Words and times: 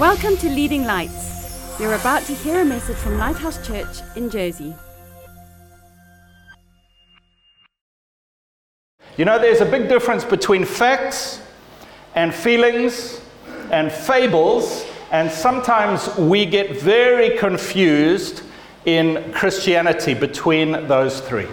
Welcome 0.00 0.38
to 0.38 0.48
Leading 0.48 0.84
Lights. 0.84 1.78
You're 1.78 1.92
about 1.92 2.22
to 2.22 2.32
hear 2.32 2.62
a 2.62 2.64
message 2.64 2.96
from 2.96 3.18
Lighthouse 3.18 3.66
Church 3.66 3.98
in 4.16 4.30
Jersey. 4.30 4.74
You 9.18 9.26
know, 9.26 9.38
there's 9.38 9.60
a 9.60 9.66
big 9.66 9.90
difference 9.90 10.24
between 10.24 10.64
facts 10.64 11.42
and 12.14 12.34
feelings 12.34 13.20
and 13.70 13.92
fables, 13.92 14.86
and 15.10 15.30
sometimes 15.30 16.16
we 16.16 16.46
get 16.46 16.80
very 16.80 17.36
confused 17.36 18.42
in 18.86 19.30
Christianity 19.34 20.14
between 20.14 20.88
those 20.88 21.20
three. 21.20 21.48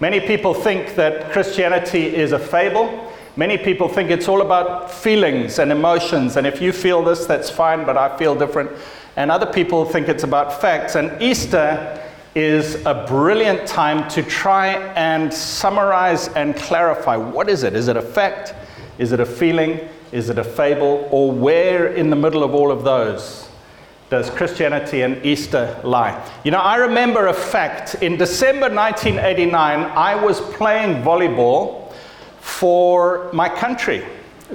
Many 0.00 0.18
people 0.18 0.54
think 0.54 0.96
that 0.96 1.30
Christianity 1.30 2.16
is 2.16 2.32
a 2.32 2.38
fable. 2.40 3.07
Many 3.38 3.56
people 3.56 3.88
think 3.88 4.10
it's 4.10 4.26
all 4.26 4.40
about 4.42 4.90
feelings 4.90 5.60
and 5.60 5.70
emotions, 5.70 6.36
and 6.36 6.44
if 6.44 6.60
you 6.60 6.72
feel 6.72 7.04
this, 7.04 7.24
that's 7.24 7.48
fine, 7.48 7.86
but 7.86 7.96
I 7.96 8.18
feel 8.18 8.34
different. 8.34 8.68
And 9.14 9.30
other 9.30 9.46
people 9.46 9.84
think 9.84 10.08
it's 10.08 10.24
about 10.24 10.60
facts. 10.60 10.96
And 10.96 11.22
Easter 11.22 12.04
is 12.34 12.84
a 12.84 13.04
brilliant 13.06 13.64
time 13.64 14.10
to 14.10 14.24
try 14.24 14.70
and 14.94 15.32
summarize 15.32 16.26
and 16.30 16.56
clarify 16.56 17.14
what 17.14 17.48
is 17.48 17.62
it? 17.62 17.76
Is 17.76 17.86
it 17.86 17.96
a 17.96 18.02
fact? 18.02 18.56
Is 18.98 19.12
it 19.12 19.20
a 19.20 19.26
feeling? 19.26 19.88
Is 20.10 20.30
it 20.30 20.38
a 20.38 20.42
fable? 20.42 21.06
Or 21.12 21.30
where 21.30 21.94
in 21.94 22.10
the 22.10 22.16
middle 22.16 22.42
of 22.42 22.56
all 22.56 22.72
of 22.72 22.82
those 22.82 23.48
does 24.10 24.30
Christianity 24.30 25.02
and 25.02 25.24
Easter 25.24 25.80
lie? 25.84 26.28
You 26.42 26.50
know, 26.50 26.58
I 26.58 26.74
remember 26.74 27.28
a 27.28 27.32
fact. 27.32 28.02
In 28.02 28.16
December 28.16 28.68
1989, 28.68 29.52
I 29.80 30.16
was 30.16 30.40
playing 30.40 31.04
volleyball 31.04 31.87
for 32.40 33.30
my 33.32 33.48
country, 33.48 34.04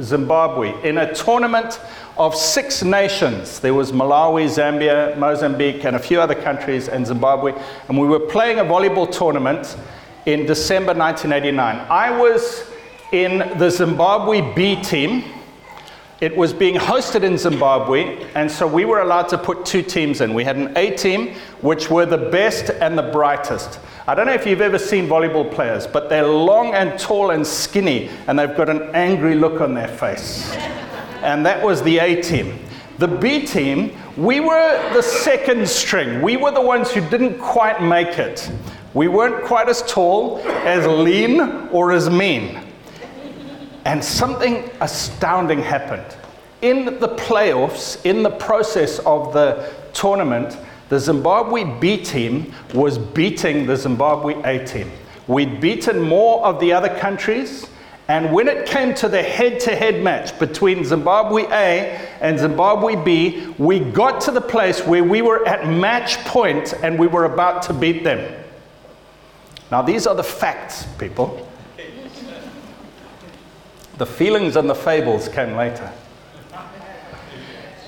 Zimbabwe, 0.01 0.73
in 0.87 0.97
a 0.97 1.13
tournament 1.13 1.79
of 2.17 2.35
six 2.35 2.83
nations. 2.83 3.59
There 3.59 3.73
was 3.73 3.91
Malawi, 3.91 4.45
Zambia, 4.45 5.17
Mozambique, 5.17 5.83
and 5.85 5.95
a 5.95 5.99
few 5.99 6.21
other 6.21 6.35
countries, 6.35 6.87
and 6.87 7.05
Zimbabwe. 7.05 7.53
And 7.87 7.99
we 7.99 8.07
were 8.07 8.19
playing 8.19 8.59
a 8.59 8.63
volleyball 8.63 9.11
tournament 9.11 9.75
in 10.25 10.45
December 10.45 10.93
1989. 10.93 11.87
I 11.89 12.17
was 12.17 12.69
in 13.11 13.57
the 13.57 13.69
Zimbabwe 13.69 14.53
B 14.53 14.81
team. 14.81 15.23
It 16.21 16.37
was 16.37 16.53
being 16.53 16.75
hosted 16.75 17.23
in 17.23 17.37
Zimbabwe, 17.37 18.23
and 18.35 18.49
so 18.49 18.65
we 18.65 18.85
were 18.85 19.01
allowed 19.01 19.27
to 19.29 19.37
put 19.37 19.65
two 19.65 19.81
teams 19.81 20.21
in. 20.21 20.33
We 20.33 20.43
had 20.43 20.55
an 20.55 20.71
A 20.77 20.95
team, 20.95 21.33
which 21.61 21.89
were 21.89 22.05
the 22.05 22.17
best 22.17 22.69
and 22.69 22.97
the 22.97 23.03
brightest. 23.03 23.79
I 24.07 24.15
don't 24.15 24.27
know 24.27 24.33
if 24.33 24.45
you've 24.45 24.61
ever 24.61 24.79
seen 24.79 25.07
volleyball 25.07 25.51
players, 25.51 25.85
but 25.87 26.09
they're 26.09 26.27
long 26.27 26.73
and 26.75 26.97
tall 26.99 27.31
and 27.31 27.45
skinny, 27.45 28.09
and 28.27 28.37
they've 28.37 28.55
got 28.55 28.69
an 28.69 28.83
angry 28.93 29.35
look 29.35 29.59
on 29.59 29.73
their 29.73 29.87
face. 29.87 30.51
and 31.23 31.45
that 31.45 31.63
was 31.63 31.81
the 31.83 31.99
A 31.99 32.21
team. 32.21 32.59
The 32.99 33.07
B 33.07 33.45
team, 33.45 33.91
we 34.15 34.39
were 34.39 34.93
the 34.93 35.01
second 35.01 35.67
string. 35.67 36.21
We 36.21 36.37
were 36.37 36.51
the 36.51 36.61
ones 36.61 36.91
who 36.91 37.01
didn't 37.09 37.39
quite 37.39 37.81
make 37.81 38.19
it. 38.19 38.49
We 38.93 39.07
weren't 39.07 39.43
quite 39.45 39.67
as 39.67 39.81
tall, 39.91 40.39
as 40.63 40.85
lean, 40.85 41.41
or 41.71 41.91
as 41.91 42.09
mean. 42.09 42.62
And 43.85 44.03
something 44.03 44.69
astounding 44.81 45.59
happened. 45.59 46.05
In 46.61 46.85
the 46.85 47.09
playoffs, 47.09 48.03
in 48.05 48.23
the 48.23 48.29
process 48.29 48.99
of 48.99 49.33
the 49.33 49.69
tournament, 49.93 50.57
the 50.89 50.99
Zimbabwe 50.99 51.63
B 51.79 51.97
team 51.97 52.53
was 52.73 52.97
beating 52.97 53.65
the 53.65 53.75
Zimbabwe 53.75 54.41
A 54.43 54.65
team. 54.65 54.91
We'd 55.27 55.59
beaten 55.59 56.01
more 56.01 56.45
of 56.45 56.59
the 56.59 56.71
other 56.73 56.89
countries, 56.99 57.67
and 58.07 58.33
when 58.33 58.47
it 58.47 58.67
came 58.67 58.93
to 58.95 59.07
the 59.07 59.23
head 59.23 59.59
to 59.61 59.75
head 59.75 60.03
match 60.03 60.37
between 60.37 60.83
Zimbabwe 60.83 61.43
A 61.43 62.09
and 62.19 62.37
Zimbabwe 62.37 62.95
B, 62.95 63.47
we 63.57 63.79
got 63.79 64.19
to 64.21 64.31
the 64.31 64.41
place 64.41 64.85
where 64.85 65.03
we 65.03 65.21
were 65.21 65.47
at 65.47 65.67
match 65.67 66.17
point 66.25 66.73
and 66.83 66.99
we 66.99 67.07
were 67.07 67.25
about 67.25 67.61
to 67.63 67.73
beat 67.73 68.03
them. 68.03 68.43
Now, 69.71 69.81
these 69.81 70.05
are 70.05 70.15
the 70.15 70.23
facts, 70.23 70.85
people. 70.99 71.49
The 73.97 74.05
feelings 74.05 74.55
and 74.55 74.69
the 74.69 74.75
fables 74.75 75.29
came 75.29 75.55
later. 75.55 75.91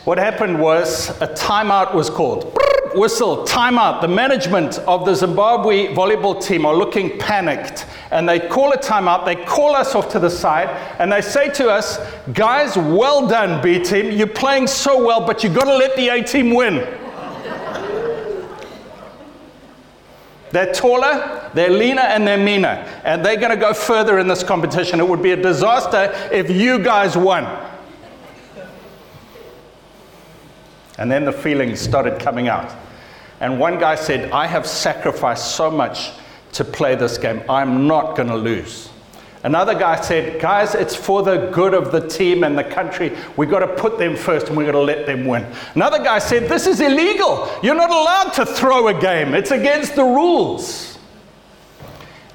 What 0.03 0.19
happened 0.19 0.59
was 0.59 1.09
a 1.21 1.27
timeout 1.27 1.95
was 1.95 2.11
called 2.11 2.55
whistle, 2.93 3.43
timeout. 3.45 4.01
The 4.01 4.07
management 4.07 4.79
of 4.79 5.05
the 5.05 5.15
Zimbabwe 5.15 5.93
volleyball 5.93 6.41
team 6.41 6.65
are 6.65 6.75
looking 6.75 7.17
panicked 7.17 7.85
and 8.11 8.27
they 8.29 8.39
call 8.39 8.71
a 8.71 8.77
timeout. 8.77 9.25
They 9.25 9.35
call 9.35 9.75
us 9.75 9.95
off 9.95 10.09
to 10.11 10.19
the 10.19 10.29
side 10.29 10.69
and 10.99 11.11
they 11.11 11.21
say 11.21 11.49
to 11.53 11.69
us, 11.69 11.99
Guys, 12.33 12.77
well 12.77 13.27
done, 13.27 13.61
B 13.61 13.83
team. 13.83 14.11
You're 14.11 14.27
playing 14.27 14.67
so 14.67 15.03
well, 15.03 15.25
but 15.25 15.43
you've 15.43 15.55
got 15.55 15.65
to 15.65 15.75
let 15.75 15.95
the 15.95 16.09
A 16.09 16.23
team 16.23 16.53
win. 16.53 16.87
They're 20.51 20.71
taller, 20.71 21.34
they're 21.55 21.69
leaner, 21.69 22.01
and 22.01 22.27
they're 22.27 22.37
meaner. 22.37 22.85
And 23.05 23.25
they're 23.25 23.37
going 23.37 23.51
to 23.51 23.57
go 23.57 23.73
further 23.73 24.19
in 24.19 24.27
this 24.27 24.43
competition. 24.43 24.99
It 24.99 25.07
would 25.07 25.23
be 25.23 25.31
a 25.31 25.41
disaster 25.41 26.11
if 26.31 26.51
you 26.51 26.79
guys 26.79 27.17
won. 27.17 27.45
And 30.97 31.09
then 31.09 31.23
the 31.23 31.31
feelings 31.31 31.79
started 31.79 32.19
coming 32.19 32.49
out. 32.49 32.75
And 33.39 33.57
one 33.57 33.79
guy 33.79 33.95
said, 33.95 34.31
I 34.31 34.47
have 34.47 34.67
sacrificed 34.67 35.55
so 35.55 35.71
much 35.71 36.11
to 36.53 36.65
play 36.65 36.95
this 36.95 37.17
game. 37.17 37.41
I'm 37.49 37.87
not 37.87 38.17
going 38.17 38.29
to 38.29 38.35
lose. 38.35 38.89
Another 39.43 39.75
guy 39.75 40.01
said, 40.01 40.41
Guys, 40.41 40.75
it's 40.75 40.95
for 40.95 41.23
the 41.23 41.51
good 41.51 41.73
of 41.73 41.91
the 41.91 42.05
team 42.05 42.43
and 42.43 42.57
the 42.57 42.63
country. 42.63 43.15
We've 43.37 43.49
got 43.49 43.59
to 43.59 43.67
put 43.75 43.97
them 43.97 44.17
first 44.17 44.47
and 44.47 44.57
we've 44.57 44.65
got 44.65 44.73
to 44.73 44.81
let 44.81 45.05
them 45.05 45.25
win. 45.25 45.45
Another 45.75 45.99
guy 45.99 46.19
said, 46.19 46.49
This 46.49 46.67
is 46.67 46.81
illegal. 46.81 47.49
You're 47.63 47.75
not 47.75 47.91
allowed 47.91 48.31
to 48.33 48.45
throw 48.45 48.87
a 48.89 48.99
game, 48.99 49.33
it's 49.33 49.51
against 49.51 49.95
the 49.95 50.03
rules. 50.03 50.94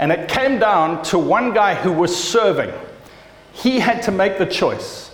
And 0.00 0.10
it 0.10 0.28
came 0.28 0.58
down 0.58 1.04
to 1.04 1.18
one 1.18 1.52
guy 1.52 1.74
who 1.74 1.92
was 1.92 2.16
serving. 2.16 2.72
He 3.52 3.78
had 3.78 4.02
to 4.04 4.10
make 4.10 4.38
the 4.38 4.46
choice 4.46 5.10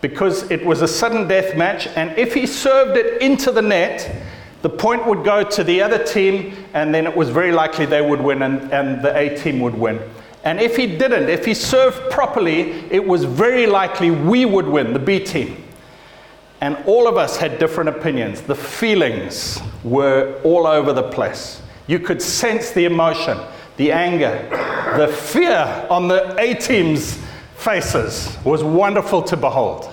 because 0.00 0.50
it 0.50 0.66
was 0.66 0.82
a 0.82 0.88
sudden 0.88 1.26
death 1.26 1.56
match, 1.56 1.86
and 1.96 2.10
if 2.18 2.34
he 2.34 2.46
served 2.46 2.98
it 2.98 3.22
into 3.22 3.50
the 3.50 3.62
net, 3.62 4.22
the 4.60 4.68
point 4.68 5.06
would 5.06 5.24
go 5.24 5.42
to 5.42 5.64
the 5.64 5.80
other 5.80 6.02
team, 6.02 6.54
and 6.74 6.94
then 6.94 7.06
it 7.06 7.16
was 7.16 7.30
very 7.30 7.52
likely 7.52 7.86
they 7.86 8.02
would 8.02 8.20
win 8.20 8.42
and, 8.42 8.70
and 8.70 9.02
the 9.02 9.16
A 9.16 9.34
team 9.34 9.60
would 9.60 9.74
win. 9.74 9.98
And 10.42 10.60
if 10.60 10.76
he 10.76 10.86
didn't, 10.86 11.30
if 11.30 11.46
he 11.46 11.54
served 11.54 12.10
properly, 12.10 12.72
it 12.90 13.06
was 13.06 13.24
very 13.24 13.66
likely 13.66 14.10
we 14.10 14.44
would 14.44 14.66
win, 14.66 14.92
the 14.92 14.98
B 14.98 15.20
team. 15.20 15.62
And 16.60 16.76
all 16.86 17.08
of 17.08 17.16
us 17.16 17.36
had 17.36 17.58
different 17.58 17.88
opinions. 17.88 18.42
The 18.42 18.54
feelings 18.54 19.60
were 19.84 20.38
all 20.44 20.66
over 20.66 20.92
the 20.92 21.10
place. 21.10 21.62
You 21.86 21.98
could 21.98 22.20
sense 22.20 22.72
the 22.72 22.84
emotion, 22.84 23.38
the 23.76 23.92
anger, 23.92 24.46
the 24.96 25.08
fear 25.08 25.86
on 25.90 26.08
the 26.08 26.36
A 26.38 26.54
team's 26.54 27.18
faces 27.56 28.36
was 28.44 28.62
wonderful 28.62 29.22
to 29.22 29.36
behold. 29.36 29.90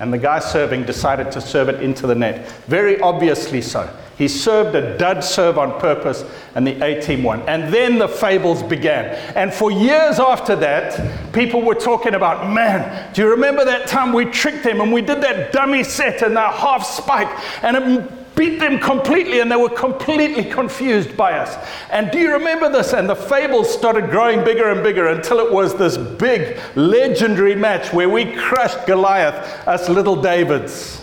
And 0.00 0.12
the 0.12 0.18
guy 0.18 0.40
serving 0.40 0.84
decided 0.84 1.30
to 1.32 1.40
serve 1.40 1.68
it 1.68 1.82
into 1.82 2.06
the 2.06 2.14
net. 2.14 2.50
Very 2.66 3.00
obviously 3.00 3.62
so. 3.62 3.88
He 4.18 4.28
served 4.28 4.74
a 4.76 4.96
dud 4.96 5.24
serve 5.24 5.58
on 5.58 5.80
purpose, 5.80 6.24
and 6.54 6.66
the 6.66 6.80
A 6.84 7.00
team 7.00 7.22
won. 7.22 7.42
And 7.48 7.72
then 7.72 7.98
the 7.98 8.06
fables 8.06 8.62
began. 8.62 9.06
And 9.34 9.52
for 9.52 9.70
years 9.72 10.20
after 10.20 10.54
that, 10.56 11.32
people 11.32 11.62
were 11.62 11.74
talking 11.74 12.14
about, 12.14 12.52
man, 12.52 13.12
do 13.12 13.22
you 13.22 13.30
remember 13.30 13.64
that 13.64 13.88
time 13.88 14.12
we 14.12 14.26
tricked 14.26 14.62
them 14.62 14.80
and 14.80 14.92
we 14.92 15.00
did 15.00 15.20
that 15.22 15.52
dummy 15.52 15.82
set 15.82 16.22
and 16.22 16.36
that 16.36 16.54
half 16.54 16.84
spike? 16.84 17.28
And 17.62 17.76
it 17.76 18.13
beat 18.34 18.58
them 18.58 18.78
completely 18.78 19.40
and 19.40 19.50
they 19.50 19.56
were 19.56 19.68
completely 19.68 20.44
confused 20.44 21.16
by 21.16 21.38
us. 21.38 21.56
And 21.90 22.10
do 22.10 22.18
you 22.18 22.32
remember 22.32 22.70
this? 22.70 22.92
And 22.92 23.08
the 23.08 23.14
fables 23.14 23.72
started 23.72 24.10
growing 24.10 24.44
bigger 24.44 24.70
and 24.70 24.82
bigger 24.82 25.08
until 25.08 25.38
it 25.38 25.52
was 25.52 25.74
this 25.76 25.96
big, 25.96 26.58
legendary 26.74 27.54
match 27.54 27.92
where 27.92 28.08
we 28.08 28.32
crushed 28.32 28.86
Goliath, 28.86 29.66
us 29.66 29.88
little 29.88 30.20
Davids. 30.20 31.00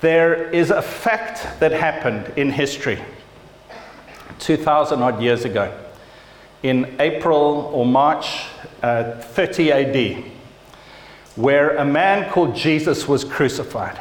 There 0.00 0.48
is 0.50 0.70
a 0.70 0.82
fact 0.82 1.60
that 1.60 1.72
happened 1.72 2.32
in 2.36 2.50
history 2.50 3.02
2,000 4.38 5.02
odd 5.02 5.20
years 5.20 5.44
ago. 5.44 5.76
In 6.62 6.96
April 7.00 7.70
or 7.72 7.86
March 7.86 8.46
uh, 8.82 9.14
30 9.14 9.72
AD, 9.72 10.24
where 11.36 11.76
a 11.76 11.84
man 11.84 12.30
called 12.30 12.54
Jesus 12.54 13.06
was 13.06 13.22
crucified. 13.22 13.98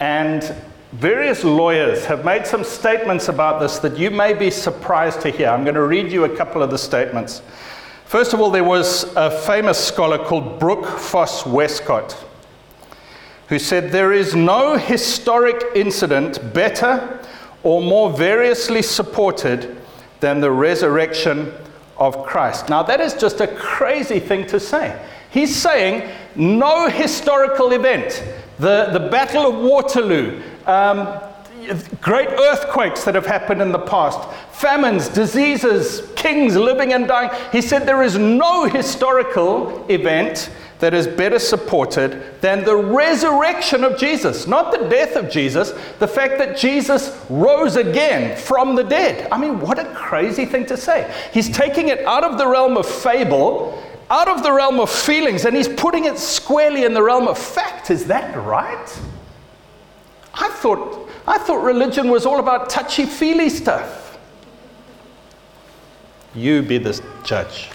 And 0.00 0.54
various 0.92 1.44
lawyers 1.44 2.04
have 2.06 2.24
made 2.24 2.46
some 2.46 2.64
statements 2.64 3.28
about 3.28 3.60
this 3.60 3.78
that 3.80 3.98
you 3.98 4.10
may 4.10 4.34
be 4.34 4.50
surprised 4.50 5.20
to 5.22 5.30
hear. 5.30 5.48
I'm 5.48 5.64
going 5.64 5.74
to 5.74 5.86
read 5.86 6.12
you 6.12 6.24
a 6.24 6.36
couple 6.36 6.62
of 6.62 6.70
the 6.70 6.78
statements. 6.78 7.42
First 8.04 8.32
of 8.32 8.40
all, 8.40 8.50
there 8.50 8.64
was 8.64 9.04
a 9.16 9.30
famous 9.30 9.78
scholar 9.84 10.18
called 10.18 10.60
Brooke 10.60 10.86
Foss 10.86 11.44
Westcott 11.44 12.24
who 13.48 13.58
said, 13.58 13.90
There 13.90 14.12
is 14.12 14.34
no 14.34 14.76
historic 14.76 15.62
incident 15.74 16.54
better 16.54 17.20
or 17.62 17.82
more 17.82 18.10
variously 18.10 18.82
supported 18.82 19.76
than 20.20 20.40
the 20.40 20.50
resurrection 20.50 21.52
of 21.98 22.24
Christ. 22.24 22.68
Now, 22.68 22.82
that 22.84 23.00
is 23.00 23.14
just 23.14 23.40
a 23.40 23.48
crazy 23.48 24.20
thing 24.20 24.46
to 24.48 24.60
say. 24.60 25.00
He's 25.30 25.54
saying 25.54 26.10
no 26.34 26.88
historical 26.88 27.72
event, 27.72 28.22
the, 28.58 28.90
the 28.92 29.08
Battle 29.10 29.46
of 29.46 29.56
Waterloo, 29.56 30.42
um, 30.66 31.20
great 32.00 32.28
earthquakes 32.28 33.04
that 33.04 33.14
have 33.14 33.26
happened 33.26 33.60
in 33.60 33.72
the 33.72 33.78
past, 33.78 34.28
famines, 34.52 35.08
diseases, 35.08 36.10
kings 36.16 36.56
living 36.56 36.92
and 36.92 37.08
dying. 37.08 37.30
He 37.52 37.60
said 37.60 37.86
there 37.86 38.02
is 38.02 38.16
no 38.16 38.64
historical 38.64 39.86
event 39.88 40.50
that 40.78 40.92
is 40.92 41.06
better 41.06 41.38
supported 41.38 42.40
than 42.42 42.64
the 42.64 42.76
resurrection 42.76 43.82
of 43.82 43.98
Jesus, 43.98 44.46
not 44.46 44.72
the 44.72 44.88
death 44.88 45.16
of 45.16 45.30
Jesus, 45.30 45.72
the 45.98 46.08
fact 46.08 46.38
that 46.38 46.56
Jesus 46.56 47.18
rose 47.30 47.76
again 47.76 48.36
from 48.36 48.74
the 48.74 48.84
dead. 48.84 49.26
I 49.32 49.38
mean, 49.38 49.58
what 49.60 49.78
a 49.78 49.86
crazy 49.94 50.44
thing 50.44 50.66
to 50.66 50.76
say. 50.76 51.12
He's 51.32 51.48
taking 51.48 51.88
it 51.88 52.00
out 52.04 52.24
of 52.24 52.36
the 52.36 52.46
realm 52.46 52.76
of 52.76 52.86
fable, 52.86 53.82
out 54.10 54.28
of 54.28 54.42
the 54.42 54.52
realm 54.52 54.80
of 54.80 54.90
feelings, 54.90 55.44
and 55.44 55.56
he's 55.56 55.68
putting 55.68 56.04
it 56.04 56.18
squarely 56.18 56.84
in 56.84 56.94
the 56.94 57.02
realm 57.02 57.26
of 57.26 57.38
fact. 57.38 57.90
Is 57.90 58.06
that 58.06 58.36
right? 58.36 59.00
I 60.34 60.48
thought, 60.48 61.08
I 61.26 61.38
thought 61.38 61.64
religion 61.64 62.10
was 62.10 62.26
all 62.26 62.38
about 62.38 62.70
touchy 62.70 63.06
feely 63.06 63.48
stuff. 63.48 64.18
You 66.34 66.62
be 66.62 66.78
the 66.78 67.02
judge. 67.24 67.70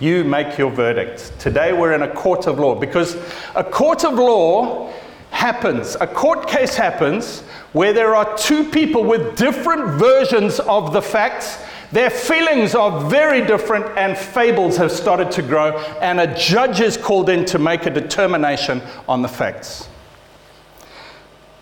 You 0.00 0.22
make 0.22 0.58
your 0.58 0.70
verdict. 0.70 1.32
Today 1.40 1.72
we're 1.72 1.92
in 1.94 2.02
a 2.02 2.14
court 2.14 2.46
of 2.46 2.58
law 2.58 2.74
because 2.74 3.16
a 3.56 3.64
court 3.64 4.04
of 4.04 4.14
law 4.14 4.92
happens, 5.30 5.96
a 6.00 6.06
court 6.06 6.46
case 6.46 6.74
happens 6.74 7.40
where 7.72 7.92
there 7.92 8.14
are 8.14 8.36
two 8.36 8.64
people 8.70 9.02
with 9.02 9.36
different 9.36 9.98
versions 9.98 10.60
of 10.60 10.92
the 10.92 11.02
facts. 11.02 11.58
Their 11.92 12.10
feelings 12.10 12.74
are 12.74 13.08
very 13.08 13.44
different, 13.44 13.86
and 13.96 14.16
fables 14.16 14.76
have 14.76 14.92
started 14.92 15.30
to 15.32 15.42
grow, 15.42 15.78
and 16.00 16.20
a 16.20 16.34
judge 16.34 16.80
is 16.80 16.96
called 16.96 17.28
in 17.28 17.44
to 17.46 17.58
make 17.58 17.86
a 17.86 17.90
determination 17.90 18.82
on 19.08 19.22
the 19.22 19.28
facts. 19.28 19.88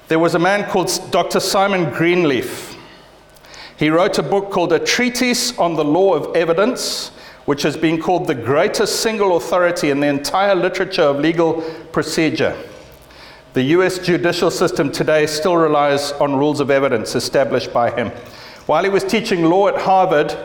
There 0.08 0.19
was 0.19 0.34
a 0.34 0.38
man 0.38 0.69
called 0.69 0.90
Dr. 1.11 1.40
Simon 1.40 1.93
Greenleaf. 1.93 2.76
He 3.76 3.90
wrote 3.90 4.19
a 4.19 4.23
book 4.23 4.50
called 4.50 4.73
A 4.73 4.78
Treatise 4.78 5.56
on 5.58 5.75
the 5.75 5.84
Law 5.84 6.14
of 6.14 6.34
Evidence 6.34 7.12
which 7.46 7.62
has 7.62 7.76
been 7.76 8.00
called 8.00 8.26
the 8.26 8.34
greatest 8.34 9.00
single 9.00 9.37
authority 9.37 9.90
in 9.90 10.00
the 10.00 10.06
entire 10.06 10.55
literature 10.55 11.02
of 11.02 11.20
legal 11.20 11.62
procedure. 11.93 12.56
The 13.55 13.62
US 13.62 13.99
judicial 13.99 14.50
system 14.50 14.93
today 14.93 15.26
still 15.26 15.56
relies 15.56 16.12
on 16.12 16.37
rules 16.37 16.61
of 16.61 16.70
evidence 16.70 17.14
established 17.14 17.72
by 17.72 17.90
him. 17.90 18.11
While 18.67 18.83
he 18.83 18.91
was 18.91 19.05
teaching 19.05 19.45
law 19.45 19.69
at 19.69 19.81
Harvard, 19.81 20.37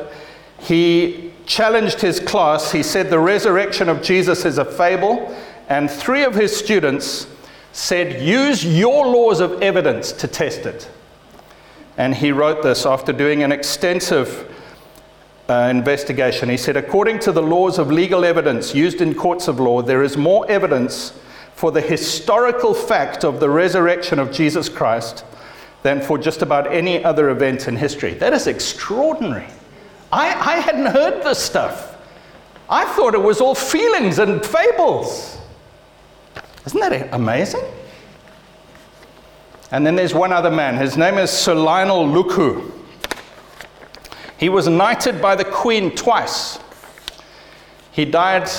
he 0.59 1.33
challenged 1.47 2.01
his 2.01 2.19
class. 2.19 2.71
He 2.71 2.83
said 2.83 3.09
the 3.09 3.19
resurrection 3.19 3.89
of 3.89 4.03
Jesus 4.03 4.45
is 4.45 4.59
a 4.59 4.65
fable, 4.65 5.35
and 5.69 5.89
three 5.89 6.23
of 6.23 6.35
his 6.35 6.55
students 6.55 7.27
said, 7.71 8.21
Use 8.21 8.63
your 8.63 9.07
laws 9.07 9.39
of 9.39 9.61
evidence 9.63 10.11
to 10.13 10.27
test 10.27 10.67
it. 10.67 10.89
And 11.97 12.13
he 12.13 12.31
wrote 12.31 12.61
this 12.61 12.85
after 12.85 13.11
doing 13.11 13.41
an 13.43 13.51
extensive 13.51 14.47
uh, 15.49 15.67
investigation. 15.69 16.47
He 16.47 16.57
said, 16.57 16.77
according 16.77 17.19
to 17.19 17.31
the 17.31 17.41
laws 17.41 17.79
of 17.79 17.91
legal 17.91 18.23
evidence 18.23 18.75
used 18.75 19.01
in 19.01 19.15
courts 19.15 19.47
of 19.47 19.59
law, 19.59 19.81
there 19.81 20.03
is 20.03 20.15
more 20.15 20.49
evidence 20.49 21.19
for 21.55 21.71
the 21.71 21.81
historical 21.81 22.73
fact 22.73 23.25
of 23.25 23.39
the 23.39 23.49
resurrection 23.49 24.19
of 24.19 24.31
Jesus 24.31 24.69
Christ 24.69 25.25
than 25.83 26.01
for 26.01 26.17
just 26.17 26.41
about 26.41 26.71
any 26.71 27.03
other 27.03 27.29
event 27.29 27.67
in 27.67 27.75
history. 27.75 28.13
That 28.13 28.33
is 28.33 28.47
extraordinary. 28.47 29.47
I, 30.11 30.27
I 30.27 30.55
hadn't 30.57 30.87
heard 30.87 31.23
this 31.23 31.39
stuff. 31.39 31.97
I 32.69 32.85
thought 32.85 33.13
it 33.13 33.21
was 33.21 33.41
all 33.41 33.55
feelings 33.55 34.19
and 34.19 34.45
fables. 34.45 35.37
Isn't 36.65 36.79
that 36.79 37.13
amazing? 37.13 37.63
And 39.71 39.85
then 39.85 39.95
there's 39.95 40.13
one 40.13 40.31
other 40.31 40.51
man. 40.51 40.75
His 40.75 40.97
name 40.97 41.17
is 41.17 41.31
Sir 41.31 41.55
Lionel 41.55 42.05
Luckhoo. 42.05 42.71
He 44.37 44.49
was 44.49 44.67
knighted 44.67 45.21
by 45.21 45.35
the 45.35 45.45
Queen 45.45 45.95
twice. 45.95 46.59
He 47.91 48.05
died 48.05 48.49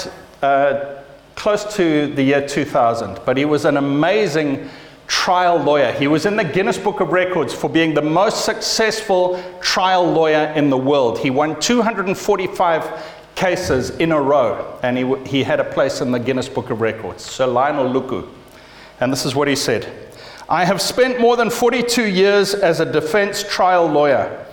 uh, 0.42 1.02
close 1.34 1.76
to 1.76 2.06
the 2.14 2.22
year 2.22 2.46
2000, 2.46 3.20
but 3.25 3.36
he 3.36 3.44
was 3.44 3.64
an 3.64 3.76
amazing 3.76 4.68
trial 5.12 5.59
lawyer. 5.59 5.93
He 5.93 6.09
was 6.09 6.25
in 6.25 6.37
the 6.37 6.43
Guinness 6.43 6.79
Book 6.79 7.00
of 7.00 7.12
Records 7.12 7.53
for 7.53 7.69
being 7.69 7.93
the 7.93 8.00
most 8.00 8.47
successful 8.47 9.41
trial 9.61 10.11
lawyer 10.11 10.50
in 10.56 10.70
the 10.70 10.76
world. 10.76 11.19
He 11.19 11.29
won 11.29 11.61
245 11.61 13.05
cases 13.35 13.91
in 13.91 14.11
a 14.11 14.20
row, 14.20 14.79
and 14.82 14.97
he, 14.97 15.14
he 15.26 15.43
had 15.43 15.61
a 15.61 15.64
place 15.64 16.00
in 16.00 16.12
the 16.12 16.19
Guinness 16.19 16.49
Book 16.49 16.70
of 16.70 16.81
Records. 16.81 17.23
Sir 17.23 17.47
Lionel 17.47 17.93
Luckhoo. 17.93 18.26
And 19.00 19.12
this 19.12 19.26
is 19.26 19.35
what 19.35 19.49
he 19.49 19.55
said 19.55 19.87
I 20.49 20.64
have 20.64 20.81
spent 20.81 21.20
more 21.20 21.37
than 21.37 21.50
42 21.50 22.06
years 22.06 22.55
as 22.55 22.81
a 22.81 22.91
defense 22.91 23.44
trial 23.44 23.87
lawyer 23.87 24.44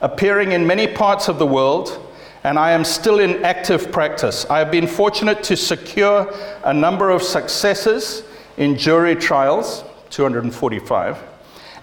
appearing 0.00 0.50
in 0.50 0.66
many 0.66 0.88
parts 0.88 1.28
of 1.28 1.38
the 1.38 1.46
world, 1.46 2.12
and 2.42 2.58
I 2.58 2.72
am 2.72 2.84
still 2.84 3.20
in 3.20 3.44
active 3.44 3.92
practice. 3.92 4.44
I 4.50 4.58
have 4.58 4.72
been 4.72 4.88
fortunate 4.88 5.44
to 5.44 5.56
secure 5.56 6.34
a 6.64 6.74
number 6.74 7.10
of 7.10 7.22
successes 7.22 8.24
in 8.56 8.76
jury 8.76 9.14
trials, 9.14 9.84
245. 10.10 11.18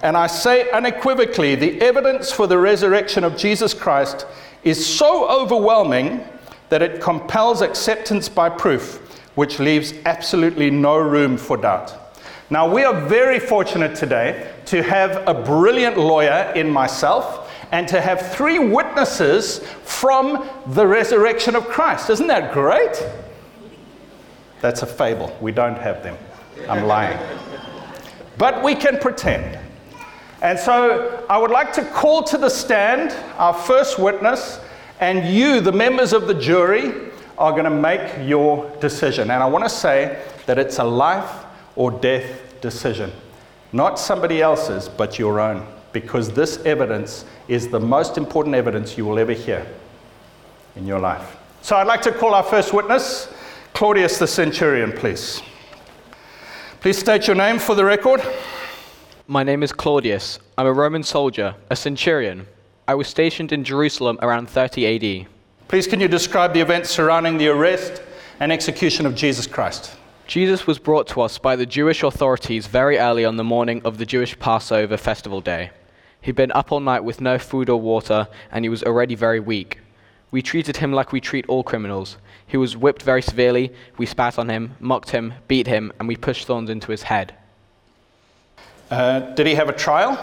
And 0.01 0.15
I 0.15 0.27
say 0.27 0.69
unequivocally 0.71 1.55
the 1.55 1.81
evidence 1.81 2.31
for 2.31 2.47
the 2.47 2.57
resurrection 2.57 3.23
of 3.23 3.37
Jesus 3.37 3.73
Christ 3.73 4.25
is 4.63 4.85
so 4.85 5.29
overwhelming 5.29 6.23
that 6.69 6.81
it 6.81 7.01
compels 7.01 7.61
acceptance 7.61 8.27
by 8.27 8.49
proof, 8.49 8.97
which 9.35 9.59
leaves 9.59 9.93
absolutely 10.05 10.69
no 10.69 10.97
room 10.97 11.37
for 11.37 11.57
doubt. 11.57 11.95
Now, 12.49 12.71
we 12.71 12.83
are 12.83 13.07
very 13.07 13.39
fortunate 13.39 13.95
today 13.95 14.51
to 14.65 14.83
have 14.83 15.27
a 15.27 15.33
brilliant 15.33 15.97
lawyer 15.97 16.51
in 16.55 16.69
myself 16.69 17.51
and 17.71 17.87
to 17.87 17.99
have 17.99 18.31
three 18.33 18.59
witnesses 18.59 19.59
from 19.83 20.47
the 20.67 20.85
resurrection 20.85 21.55
of 21.55 21.67
Christ. 21.67 22.09
Isn't 22.09 22.27
that 22.27 22.53
great? 22.53 23.03
That's 24.61 24.83
a 24.83 24.85
fable. 24.85 25.35
We 25.41 25.51
don't 25.51 25.77
have 25.77 26.03
them. 26.03 26.17
I'm 26.69 26.85
lying. 26.85 27.17
But 28.37 28.63
we 28.63 28.75
can 28.75 28.97
pretend. 28.99 29.59
And 30.41 30.59
so 30.59 31.25
I 31.29 31.37
would 31.37 31.51
like 31.51 31.73
to 31.73 31.85
call 31.85 32.23
to 32.23 32.37
the 32.37 32.49
stand 32.49 33.11
our 33.37 33.53
first 33.53 33.97
witness, 33.97 34.59
and 34.99 35.33
you, 35.33 35.61
the 35.61 35.71
members 35.71 36.13
of 36.13 36.27
the 36.27 36.33
jury, 36.33 37.11
are 37.37 37.51
going 37.51 37.65
to 37.65 37.69
make 37.69 38.27
your 38.27 38.69
decision. 38.79 39.31
And 39.31 39.43
I 39.43 39.45
want 39.45 39.63
to 39.65 39.69
say 39.69 40.21
that 40.45 40.57
it's 40.57 40.79
a 40.79 40.83
life 40.83 41.45
or 41.75 41.91
death 41.91 42.59
decision, 42.61 43.11
not 43.73 43.99
somebody 43.99 44.41
else's, 44.41 44.87
but 44.87 45.19
your 45.19 45.39
own 45.39 45.65
because 45.95 46.29
this 46.29 46.57
evidence 46.65 47.23
is 47.47 47.69
the 47.69 47.79
most 47.79 48.17
important 48.17 48.53
evidence 48.53 48.97
you 48.97 49.05
will 49.05 49.17
ever 49.17 49.31
hear 49.31 49.65
in 50.75 50.85
your 50.85 50.99
life. 50.99 51.37
So 51.61 51.77
I'd 51.77 51.87
like 51.87 52.01
to 52.01 52.11
call 52.11 52.33
our 52.33 52.43
first 52.43 52.73
witness, 52.73 53.33
Claudius 53.73 54.19
the 54.19 54.27
centurion, 54.27 54.91
please. 54.91 55.41
Please 56.85 56.99
state 56.99 57.25
your 57.25 57.35
name 57.35 57.57
for 57.57 57.73
the 57.73 57.83
record. 57.83 58.21
My 59.25 59.41
name 59.41 59.63
is 59.63 59.71
Claudius. 59.71 60.37
I'm 60.55 60.67
a 60.67 60.71
Roman 60.71 61.01
soldier, 61.01 61.55
a 61.71 61.75
centurion. 61.75 62.45
I 62.87 62.93
was 62.93 63.07
stationed 63.07 63.51
in 63.51 63.63
Jerusalem 63.63 64.19
around 64.21 64.51
30 64.51 65.23
AD. 65.23 65.27
Please, 65.67 65.87
can 65.87 65.99
you 65.99 66.07
describe 66.07 66.53
the 66.53 66.59
events 66.59 66.91
surrounding 66.91 67.39
the 67.39 67.47
arrest 67.47 68.03
and 68.39 68.51
execution 68.51 69.07
of 69.07 69.15
Jesus 69.15 69.47
Christ? 69.47 69.95
Jesus 70.27 70.67
was 70.67 70.77
brought 70.77 71.07
to 71.07 71.21
us 71.21 71.39
by 71.39 71.55
the 71.55 71.65
Jewish 71.65 72.03
authorities 72.03 72.67
very 72.67 72.99
early 72.99 73.25
on 73.25 73.37
the 73.37 73.43
morning 73.43 73.81
of 73.83 73.97
the 73.97 74.05
Jewish 74.05 74.37
Passover 74.37 74.95
festival 74.95 75.41
day. 75.41 75.71
He'd 76.21 76.35
been 76.35 76.51
up 76.51 76.71
all 76.71 76.81
night 76.81 77.03
with 77.03 77.19
no 77.19 77.39
food 77.39 77.67
or 77.67 77.81
water, 77.81 78.27
and 78.51 78.63
he 78.63 78.69
was 78.69 78.83
already 78.83 79.15
very 79.15 79.39
weak. 79.39 79.79
We 80.29 80.43
treated 80.43 80.77
him 80.77 80.93
like 80.93 81.11
we 81.11 81.19
treat 81.19 81.47
all 81.47 81.63
criminals. 81.63 82.17
He 82.47 82.57
was 82.57 82.77
whipped 82.77 83.01
very 83.01 83.21
severely, 83.21 83.73
we 83.97 84.05
spat 84.05 84.37
on 84.37 84.49
him, 84.49 84.75
mocked 84.79 85.09
him, 85.09 85.33
beat 85.47 85.67
him, 85.67 85.91
and 85.99 86.07
we 86.07 86.15
pushed 86.15 86.45
thorns 86.45 86.69
into 86.69 86.91
his 86.91 87.03
head. 87.03 87.35
Uh, 88.91 89.19
did 89.33 89.47
he 89.47 89.55
have 89.55 89.67
a 89.69 89.73
trial? 89.73 90.17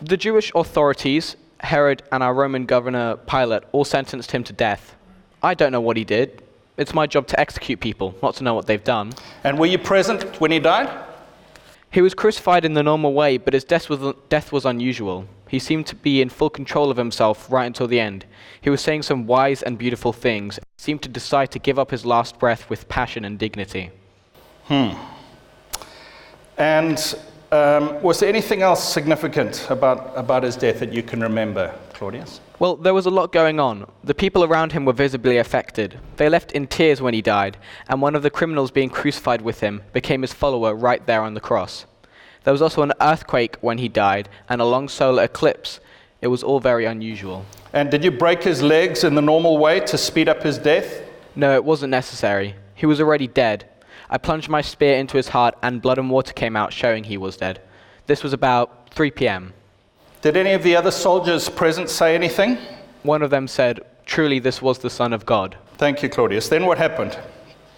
The 0.00 0.16
Jewish 0.16 0.52
authorities, 0.54 1.36
Herod 1.60 2.02
and 2.12 2.22
our 2.22 2.34
Roman 2.34 2.66
governor 2.66 3.16
Pilate, 3.16 3.64
all 3.72 3.84
sentenced 3.84 4.30
him 4.30 4.44
to 4.44 4.52
death. 4.52 4.94
I 5.42 5.54
don't 5.54 5.72
know 5.72 5.80
what 5.80 5.96
he 5.96 6.04
did. 6.04 6.42
It's 6.76 6.94
my 6.94 7.06
job 7.06 7.26
to 7.28 7.40
execute 7.40 7.80
people, 7.80 8.14
not 8.22 8.34
to 8.36 8.44
know 8.44 8.54
what 8.54 8.66
they've 8.66 8.84
done. 8.84 9.12
And 9.42 9.58
were 9.58 9.66
you 9.66 9.78
present 9.78 10.40
when 10.40 10.50
he 10.50 10.58
died? 10.58 11.04
He 11.90 12.02
was 12.02 12.14
crucified 12.14 12.64
in 12.64 12.74
the 12.74 12.82
normal 12.82 13.14
way, 13.14 13.38
but 13.38 13.54
his 13.54 13.64
death 13.64 13.88
was, 13.88 14.14
death 14.28 14.52
was 14.52 14.66
unusual. 14.66 15.26
He 15.48 15.58
seemed 15.58 15.86
to 15.86 15.94
be 15.94 16.20
in 16.20 16.28
full 16.28 16.50
control 16.50 16.90
of 16.90 16.96
himself 16.96 17.50
right 17.50 17.66
until 17.66 17.86
the 17.86 18.00
end. 18.00 18.26
He 18.60 18.70
was 18.70 18.80
saying 18.80 19.02
some 19.02 19.26
wise 19.26 19.62
and 19.62 19.78
beautiful 19.78 20.12
things, 20.12 20.58
seemed 20.76 21.02
to 21.02 21.08
decide 21.08 21.50
to 21.52 21.58
give 21.58 21.78
up 21.78 21.90
his 21.90 22.04
last 22.04 22.38
breath 22.38 22.68
with 22.68 22.88
passion 22.88 23.24
and 23.24 23.38
dignity. 23.38 23.90
Hmm. 24.64 24.90
And 26.58 26.98
um, 27.52 28.02
was 28.02 28.18
there 28.18 28.28
anything 28.28 28.62
else 28.62 28.82
significant 28.92 29.68
about, 29.70 30.12
about 30.16 30.42
his 30.42 30.56
death 30.56 30.80
that 30.80 30.92
you 30.92 31.02
can 31.02 31.20
remember? 31.20 31.72
Claudius? 31.92 32.40
Well, 32.58 32.76
there 32.76 32.94
was 32.94 33.06
a 33.06 33.10
lot 33.10 33.32
going 33.32 33.60
on. 33.60 33.90
The 34.02 34.14
people 34.14 34.42
around 34.42 34.72
him 34.72 34.84
were 34.84 34.92
visibly 34.92 35.38
affected. 35.38 36.00
They 36.16 36.28
left 36.28 36.52
in 36.52 36.66
tears 36.66 37.00
when 37.00 37.14
he 37.14 37.22
died, 37.22 37.56
and 37.88 38.02
one 38.02 38.14
of 38.14 38.22
the 38.22 38.30
criminals 38.30 38.70
being 38.70 38.90
crucified 38.90 39.42
with 39.42 39.60
him 39.60 39.82
became 39.92 40.22
his 40.22 40.32
follower 40.32 40.74
right 40.74 41.06
there 41.06 41.22
on 41.22 41.34
the 41.34 41.40
cross. 41.40 41.86
There 42.46 42.52
was 42.52 42.62
also 42.62 42.82
an 42.82 42.92
earthquake 43.00 43.56
when 43.60 43.78
he 43.78 43.88
died, 43.88 44.28
and 44.48 44.60
a 44.60 44.64
long 44.64 44.88
solar 44.88 45.24
eclipse. 45.24 45.80
It 46.20 46.28
was 46.28 46.44
all 46.44 46.60
very 46.60 46.84
unusual. 46.84 47.44
And 47.72 47.90
did 47.90 48.04
you 48.04 48.12
break 48.12 48.44
his 48.44 48.62
legs 48.62 49.02
in 49.02 49.16
the 49.16 49.20
normal 49.20 49.58
way 49.58 49.80
to 49.80 49.98
speed 49.98 50.28
up 50.28 50.44
his 50.44 50.56
death? 50.56 51.02
No, 51.34 51.56
it 51.56 51.64
wasn't 51.64 51.90
necessary. 51.90 52.54
He 52.76 52.86
was 52.86 53.00
already 53.00 53.26
dead. 53.26 53.68
I 54.08 54.18
plunged 54.18 54.48
my 54.48 54.60
spear 54.60 54.94
into 54.94 55.16
his 55.16 55.30
heart, 55.30 55.56
and 55.60 55.82
blood 55.82 55.98
and 55.98 56.08
water 56.08 56.32
came 56.32 56.54
out, 56.54 56.72
showing 56.72 57.02
he 57.02 57.16
was 57.16 57.36
dead. 57.36 57.60
This 58.06 58.22
was 58.22 58.32
about 58.32 58.90
3 58.90 59.10
p.m. 59.10 59.52
Did 60.22 60.36
any 60.36 60.52
of 60.52 60.62
the 60.62 60.76
other 60.76 60.92
soldiers 60.92 61.48
present 61.48 61.90
say 61.90 62.14
anything? 62.14 62.58
One 63.02 63.22
of 63.22 63.30
them 63.30 63.48
said, 63.48 63.80
Truly, 64.04 64.38
this 64.38 64.62
was 64.62 64.78
the 64.78 64.88
Son 64.88 65.12
of 65.12 65.26
God. 65.26 65.56
Thank 65.78 66.00
you, 66.00 66.08
Claudius. 66.08 66.48
Then 66.48 66.64
what 66.64 66.78
happened? 66.78 67.18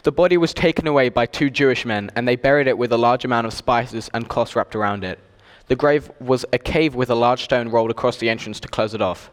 The 0.04 0.12
body 0.12 0.36
was 0.36 0.54
taken 0.54 0.86
away 0.86 1.08
by 1.08 1.26
two 1.26 1.50
Jewish 1.50 1.84
men, 1.84 2.10
and 2.14 2.26
they 2.26 2.36
buried 2.36 2.68
it 2.68 2.78
with 2.78 2.92
a 2.92 2.96
large 2.96 3.24
amount 3.24 3.46
of 3.46 3.52
spices 3.52 4.08
and 4.14 4.28
cloths 4.28 4.54
wrapped 4.54 4.76
around 4.76 5.02
it. 5.02 5.18
The 5.66 5.76
grave 5.76 6.10
was 6.20 6.44
a 6.52 6.58
cave 6.58 6.94
with 6.94 7.10
a 7.10 7.14
large 7.14 7.42
stone 7.42 7.68
rolled 7.68 7.90
across 7.90 8.16
the 8.16 8.30
entrance 8.30 8.60
to 8.60 8.68
close 8.68 8.94
it 8.94 9.02
off. 9.02 9.30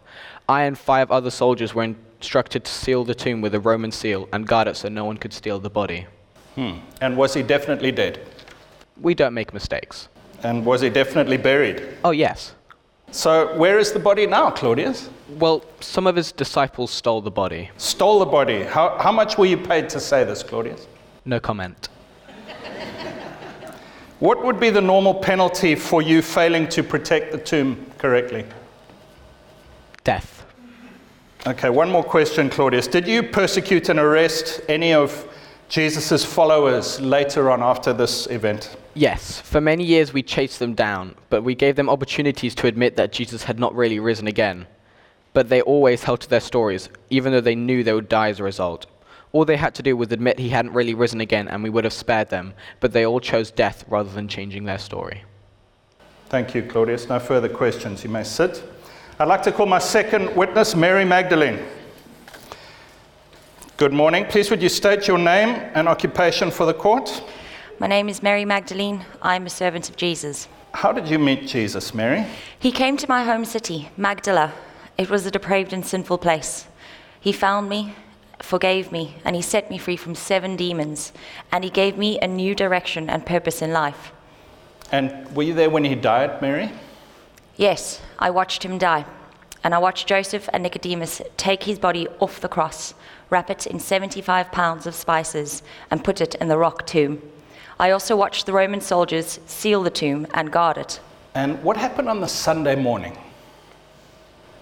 I 0.49 0.63
and 0.63 0.77
five 0.77 1.11
other 1.11 1.29
soldiers 1.29 1.73
were 1.73 1.83
instructed 1.83 2.65
to 2.65 2.71
seal 2.71 3.03
the 3.03 3.15
tomb 3.15 3.41
with 3.41 3.53
a 3.55 3.59
Roman 3.59 3.91
seal 3.91 4.27
and 4.33 4.47
guard 4.47 4.67
it 4.67 4.75
so 4.75 4.89
no 4.89 5.05
one 5.05 5.17
could 5.17 5.33
steal 5.33 5.59
the 5.59 5.69
body. 5.69 6.07
Hmm. 6.55 6.79
And 6.99 7.15
was 7.15 7.33
he 7.33 7.43
definitely 7.43 7.91
dead? 7.91 8.19
We 8.99 9.13
don't 9.13 9.33
make 9.33 9.53
mistakes. 9.53 10.09
And 10.43 10.65
was 10.65 10.81
he 10.81 10.89
definitely 10.89 11.37
buried? 11.37 11.83
Oh, 12.03 12.11
yes. 12.11 12.53
So, 13.11 13.55
where 13.57 13.79
is 13.79 13.91
the 13.91 13.99
body 13.99 14.27
now, 14.27 14.51
Claudius? 14.51 15.09
Well, 15.39 15.63
some 15.79 16.05
of 16.05 16.15
his 16.15 16.31
disciples 16.31 16.91
stole 16.91 17.21
the 17.21 17.31
body. 17.31 17.69
Stole 17.77 18.19
the 18.19 18.25
body. 18.25 18.63
How, 18.63 18.97
how 18.99 19.11
much 19.11 19.37
were 19.37 19.45
you 19.45 19.57
paid 19.57 19.89
to 19.89 19.99
say 19.99 20.23
this, 20.23 20.43
Claudius? 20.43 20.87
No 21.23 21.39
comment. 21.39 21.89
What 24.19 24.43
would 24.45 24.61
be 24.61 24.69
the 24.69 24.81
normal 24.81 25.13
penalty 25.13 25.75
for 25.75 26.01
you 26.01 26.21
failing 26.21 26.69
to 26.69 26.83
protect 26.83 27.33
the 27.33 27.37
tomb 27.37 27.85
correctly? 27.97 28.45
Death. 30.05 30.45
Okay, 31.45 31.69
one 31.69 31.91
more 31.91 32.03
question, 32.03 32.49
Claudius. 32.49 32.87
Did 32.87 33.07
you 33.07 33.23
persecute 33.23 33.89
and 33.89 33.99
arrest 33.99 34.61
any 34.69 34.93
of 34.93 35.27
Jesus' 35.67 36.23
followers 36.23 37.01
later 37.01 37.51
on 37.51 37.61
after 37.61 37.91
this 37.91 38.27
event? 38.27 38.77
Yes, 38.97 39.41
for 39.41 39.59
many 39.59 39.83
years 39.83 40.13
we 40.13 40.23
chased 40.23 40.59
them 40.59 40.73
down, 40.73 41.15
but 41.29 41.43
we 41.43 41.53
gave 41.53 41.75
them 41.75 41.89
opportunities 41.89 42.55
to 42.55 42.67
admit 42.67 42.95
that 42.95 43.11
Jesus 43.11 43.43
had 43.43 43.59
not 43.59 43.75
really 43.75 43.99
risen 43.99 44.25
again. 44.25 44.67
But 45.33 45.49
they 45.49 45.61
always 45.61 46.05
held 46.05 46.21
to 46.21 46.29
their 46.29 46.39
stories, 46.39 46.87
even 47.09 47.33
though 47.33 47.41
they 47.41 47.55
knew 47.55 47.83
they 47.83 47.91
would 47.91 48.07
die 48.07 48.29
as 48.29 48.39
a 48.39 48.45
result. 48.45 48.85
All 49.33 49.43
they 49.43 49.57
had 49.57 49.75
to 49.75 49.83
do 49.83 49.97
was 49.97 50.13
admit 50.13 50.39
he 50.39 50.47
hadn't 50.47 50.71
really 50.71 50.93
risen 50.93 51.19
again, 51.19 51.49
and 51.49 51.61
we 51.61 51.69
would 51.69 51.83
have 51.83 51.91
spared 51.91 52.29
them, 52.29 52.53
but 52.79 52.93
they 52.93 53.05
all 53.05 53.19
chose 53.19 53.51
death 53.51 53.83
rather 53.89 54.09
than 54.09 54.29
changing 54.29 54.63
their 54.63 54.77
story. 54.77 55.25
Thank 56.29 56.55
you, 56.55 56.63
Claudius. 56.63 57.09
No 57.09 57.19
further 57.19 57.49
questions. 57.49 58.01
You 58.01 58.09
may 58.09 58.23
sit. 58.23 58.63
I'd 59.19 59.27
like 59.27 59.43
to 59.43 59.51
call 59.51 59.65
my 59.65 59.79
second 59.79 60.33
witness, 60.37 60.73
Mary 60.73 61.03
Magdalene. 61.03 61.59
Good 63.75 63.91
morning. 63.91 64.25
Please, 64.25 64.49
would 64.49 64.63
you 64.63 64.69
state 64.69 65.05
your 65.05 65.17
name 65.17 65.49
and 65.73 65.89
occupation 65.89 66.49
for 66.49 66.65
the 66.65 66.73
court? 66.73 67.21
My 67.77 67.87
name 67.87 68.07
is 68.07 68.23
Mary 68.23 68.45
Magdalene. 68.45 69.03
I'm 69.21 69.45
a 69.45 69.49
servant 69.49 69.89
of 69.89 69.97
Jesus. 69.97 70.47
How 70.73 70.93
did 70.93 71.09
you 71.09 71.19
meet 71.19 71.45
Jesus, 71.45 71.93
Mary? 71.93 72.25
He 72.57 72.71
came 72.71 72.95
to 72.95 73.09
my 73.09 73.25
home 73.25 73.43
city, 73.43 73.89
Magdala. 73.97 74.53
It 74.97 75.09
was 75.09 75.25
a 75.25 75.31
depraved 75.31 75.73
and 75.73 75.85
sinful 75.85 76.19
place. 76.19 76.67
He 77.19 77.33
found 77.33 77.67
me, 77.67 77.93
forgave 78.39 78.93
me, 78.93 79.17
and 79.25 79.35
he 79.35 79.41
set 79.41 79.69
me 79.69 79.77
free 79.77 79.97
from 79.97 80.15
seven 80.15 80.55
demons, 80.55 81.11
and 81.51 81.65
he 81.65 81.69
gave 81.69 81.97
me 81.97 82.17
a 82.17 82.27
new 82.27 82.55
direction 82.55 83.09
and 83.09 83.25
purpose 83.25 83.61
in 83.61 83.73
life. 83.73 84.13
And 84.93 85.35
were 85.35 85.43
you 85.43 85.53
there 85.53 85.69
when 85.69 85.83
he 85.83 85.95
died, 85.95 86.41
Mary? 86.41 86.71
Yes, 87.57 88.01
I 88.17 88.29
watched 88.29 88.63
him 88.63 88.77
die, 88.77 89.05
and 89.65 89.75
I 89.75 89.79
watched 89.79 90.07
Joseph 90.07 90.47
and 90.53 90.63
Nicodemus 90.63 91.21
take 91.35 91.63
his 91.63 91.77
body 91.77 92.07
off 92.19 92.39
the 92.39 92.47
cross, 92.47 92.93
wrap 93.29 93.49
it 93.49 93.67
in 93.67 93.81
75 93.81 94.49
pounds 94.53 94.87
of 94.87 94.95
spices, 94.95 95.61
and 95.91 96.05
put 96.05 96.21
it 96.21 96.35
in 96.35 96.47
the 96.47 96.57
rock 96.57 96.85
tomb. 96.85 97.21
I 97.79 97.91
also 97.91 98.15
watched 98.15 98.45
the 98.45 98.53
Roman 98.53 98.81
soldiers 98.81 99.39
seal 99.45 99.83
the 99.83 99.89
tomb 99.89 100.27
and 100.33 100.51
guard 100.51 100.77
it. 100.77 100.99
And 101.33 101.61
what 101.63 101.75
happened 101.77 102.07
on 102.07 102.21
the 102.21 102.27
Sunday 102.27 102.75
morning? 102.75 103.17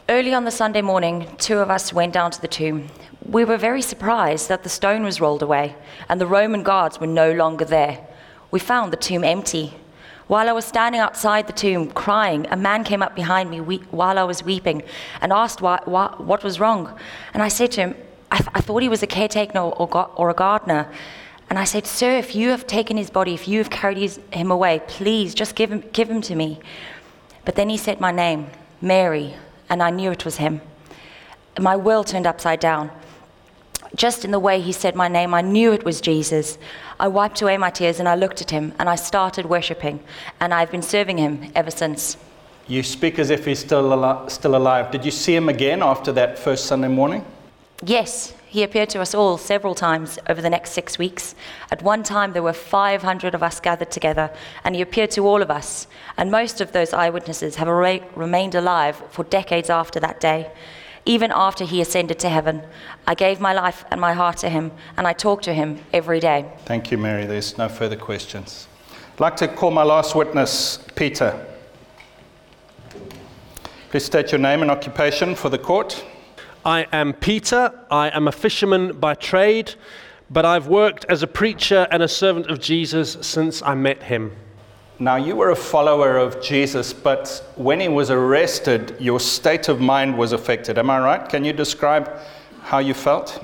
Early 0.09 0.33
on 0.33 0.45
the 0.45 0.51
Sunday 0.51 0.81
morning, 0.81 1.27
two 1.37 1.59
of 1.59 1.69
us 1.69 1.93
went 1.93 2.13
down 2.13 2.31
to 2.31 2.41
the 2.41 2.47
tomb. 2.47 2.87
We 3.29 3.45
were 3.45 3.57
very 3.57 3.81
surprised 3.81 4.49
that 4.49 4.63
the 4.63 4.69
stone 4.69 5.03
was 5.03 5.21
rolled 5.21 5.43
away 5.43 5.75
and 6.09 6.19
the 6.19 6.25
Roman 6.27 6.63
guards 6.63 6.99
were 6.99 7.07
no 7.07 7.31
longer 7.31 7.65
there. 7.65 8.05
We 8.51 8.59
found 8.59 8.91
the 8.91 8.97
tomb 8.97 9.23
empty. 9.23 9.73
While 10.27 10.49
I 10.49 10.53
was 10.53 10.65
standing 10.65 10.99
outside 10.99 11.47
the 11.47 11.53
tomb 11.53 11.91
crying, 11.91 12.47
a 12.49 12.57
man 12.57 12.83
came 12.83 13.03
up 13.03 13.15
behind 13.15 13.49
me 13.51 13.61
we- 13.61 13.77
while 13.91 14.17
I 14.17 14.23
was 14.23 14.43
weeping 14.43 14.81
and 15.21 15.31
asked 15.31 15.61
why, 15.61 15.79
why, 15.85 16.15
what 16.17 16.43
was 16.43 16.59
wrong. 16.59 16.97
And 17.33 17.43
I 17.43 17.47
said 17.49 17.71
to 17.73 17.81
him, 17.81 17.95
I, 18.31 18.37
th- 18.37 18.49
I 18.55 18.61
thought 18.61 18.81
he 18.81 18.89
was 18.89 19.03
a 19.03 19.07
caretaker 19.07 19.59
or, 19.59 19.73
or, 19.75 19.87
go- 19.87 20.11
or 20.15 20.29
a 20.29 20.33
gardener. 20.33 20.87
And 21.53 21.59
I 21.59 21.65
said, 21.65 21.85
Sir, 21.85 22.17
if 22.17 22.33
you 22.33 22.49
have 22.49 22.65
taken 22.65 22.97
his 22.97 23.11
body, 23.11 23.35
if 23.35 23.47
you 23.47 23.59
have 23.59 23.69
carried 23.69 23.99
his, 23.99 24.19
him 24.31 24.49
away, 24.49 24.81
please 24.87 25.35
just 25.35 25.53
give 25.53 25.71
him, 25.71 25.83
give 25.93 26.09
him 26.09 26.19
to 26.23 26.33
me. 26.33 26.59
But 27.45 27.53
then 27.53 27.69
he 27.69 27.77
said 27.77 28.01
my 28.01 28.11
name, 28.11 28.47
Mary, 28.81 29.35
and 29.69 29.83
I 29.83 29.91
knew 29.91 30.09
it 30.09 30.25
was 30.25 30.37
him. 30.37 30.61
My 31.59 31.75
world 31.75 32.07
turned 32.07 32.25
upside 32.25 32.59
down. 32.59 32.89
Just 33.95 34.25
in 34.25 34.31
the 34.31 34.39
way 34.39 34.61
he 34.61 34.71
said 34.71 34.95
my 34.95 35.07
name, 35.07 35.35
I 35.35 35.41
knew 35.41 35.71
it 35.71 35.85
was 35.85 36.01
Jesus. 36.01 36.57
I 36.99 37.07
wiped 37.07 37.39
away 37.43 37.55
my 37.59 37.69
tears 37.69 37.99
and 37.99 38.09
I 38.09 38.15
looked 38.15 38.41
at 38.41 38.49
him 38.49 38.73
and 38.79 38.89
I 38.89 38.95
started 38.95 39.45
worshipping. 39.45 39.99
And 40.39 40.55
I've 40.55 40.71
been 40.71 40.81
serving 40.81 41.19
him 41.19 41.51
ever 41.53 41.69
since. 41.69 42.17
You 42.67 42.81
speak 42.81 43.19
as 43.19 43.29
if 43.29 43.45
he's 43.45 43.59
still, 43.59 43.93
al- 43.93 44.27
still 44.27 44.55
alive. 44.55 44.89
Did 44.89 45.05
you 45.05 45.11
see 45.11 45.35
him 45.35 45.49
again 45.49 45.83
after 45.83 46.11
that 46.13 46.39
first 46.39 46.65
Sunday 46.65 46.87
morning? 46.87 47.23
Yes, 47.85 48.33
he 48.47 48.63
appeared 48.63 48.89
to 48.89 49.01
us 49.01 49.13
all 49.13 49.37
several 49.37 49.75
times 49.75 50.17
over 50.29 50.41
the 50.41 50.49
next 50.49 50.71
six 50.71 50.97
weeks. 50.97 51.35
At 51.69 51.81
one 51.81 52.03
time, 52.03 52.31
there 52.31 52.43
were 52.43 52.53
500 52.53 53.35
of 53.35 53.43
us 53.43 53.59
gathered 53.59 53.91
together, 53.91 54.31
and 54.63 54.73
he 54.75 54.81
appeared 54.81 55.11
to 55.11 55.27
all 55.27 55.41
of 55.41 55.51
us. 55.51 55.87
And 56.15 56.31
most 56.31 56.61
of 56.61 56.71
those 56.71 56.93
eyewitnesses 56.93 57.55
have 57.57 57.67
re- 57.67 58.03
remained 58.15 58.55
alive 58.55 59.01
for 59.09 59.23
decades 59.25 59.69
after 59.69 59.99
that 59.99 60.21
day. 60.21 60.51
Even 61.05 61.31
after 61.35 61.65
he 61.65 61.81
ascended 61.81 62.19
to 62.19 62.29
heaven, 62.29 62.61
I 63.05 63.15
gave 63.15 63.41
my 63.41 63.51
life 63.51 63.83
and 63.91 63.99
my 63.99 64.13
heart 64.13 64.37
to 64.37 64.49
him, 64.49 64.71
and 64.95 65.05
I 65.05 65.11
talk 65.11 65.41
to 65.41 65.53
him 65.53 65.79
every 65.91 66.21
day. 66.21 66.45
Thank 66.65 66.91
you, 66.91 66.97
Mary. 66.97 67.25
There's 67.25 67.57
no 67.57 67.67
further 67.67 67.97
questions. 67.97 68.67
I'd 69.15 69.19
like 69.19 69.35
to 69.37 69.47
call 69.49 69.71
my 69.71 69.83
last 69.83 70.15
witness, 70.15 70.79
Peter. 70.95 71.45
Please 73.89 74.05
state 74.05 74.31
your 74.31 74.39
name 74.39 74.61
and 74.61 74.71
occupation 74.71 75.35
for 75.35 75.49
the 75.49 75.57
court. 75.57 76.05
I 76.65 76.87
am 76.93 77.11
Peter. 77.11 77.73
I 77.91 78.07
am 78.09 78.29
a 78.29 78.31
fisherman 78.31 78.97
by 78.97 79.15
trade, 79.15 79.75
but 80.29 80.45
I've 80.45 80.67
worked 80.67 81.05
as 81.09 81.21
a 81.21 81.27
preacher 81.27 81.87
and 81.91 82.01
a 82.01 82.07
servant 82.07 82.47
of 82.47 82.61
Jesus 82.61 83.17
since 83.19 83.61
I 83.61 83.75
met 83.75 84.03
him. 84.03 84.31
Now, 84.97 85.17
you 85.17 85.35
were 85.35 85.49
a 85.49 85.55
follower 85.57 86.15
of 86.15 86.41
Jesus, 86.41 86.93
but 86.93 87.51
when 87.57 87.81
he 87.81 87.89
was 87.89 88.09
arrested, 88.09 88.95
your 88.97 89.19
state 89.19 89.67
of 89.67 89.81
mind 89.81 90.17
was 90.17 90.31
affected. 90.31 90.77
Am 90.77 90.89
I 90.89 90.99
right? 90.99 91.27
Can 91.27 91.43
you 91.43 91.51
describe 91.51 92.09
how 92.61 92.77
you 92.77 92.93
felt? 92.93 93.43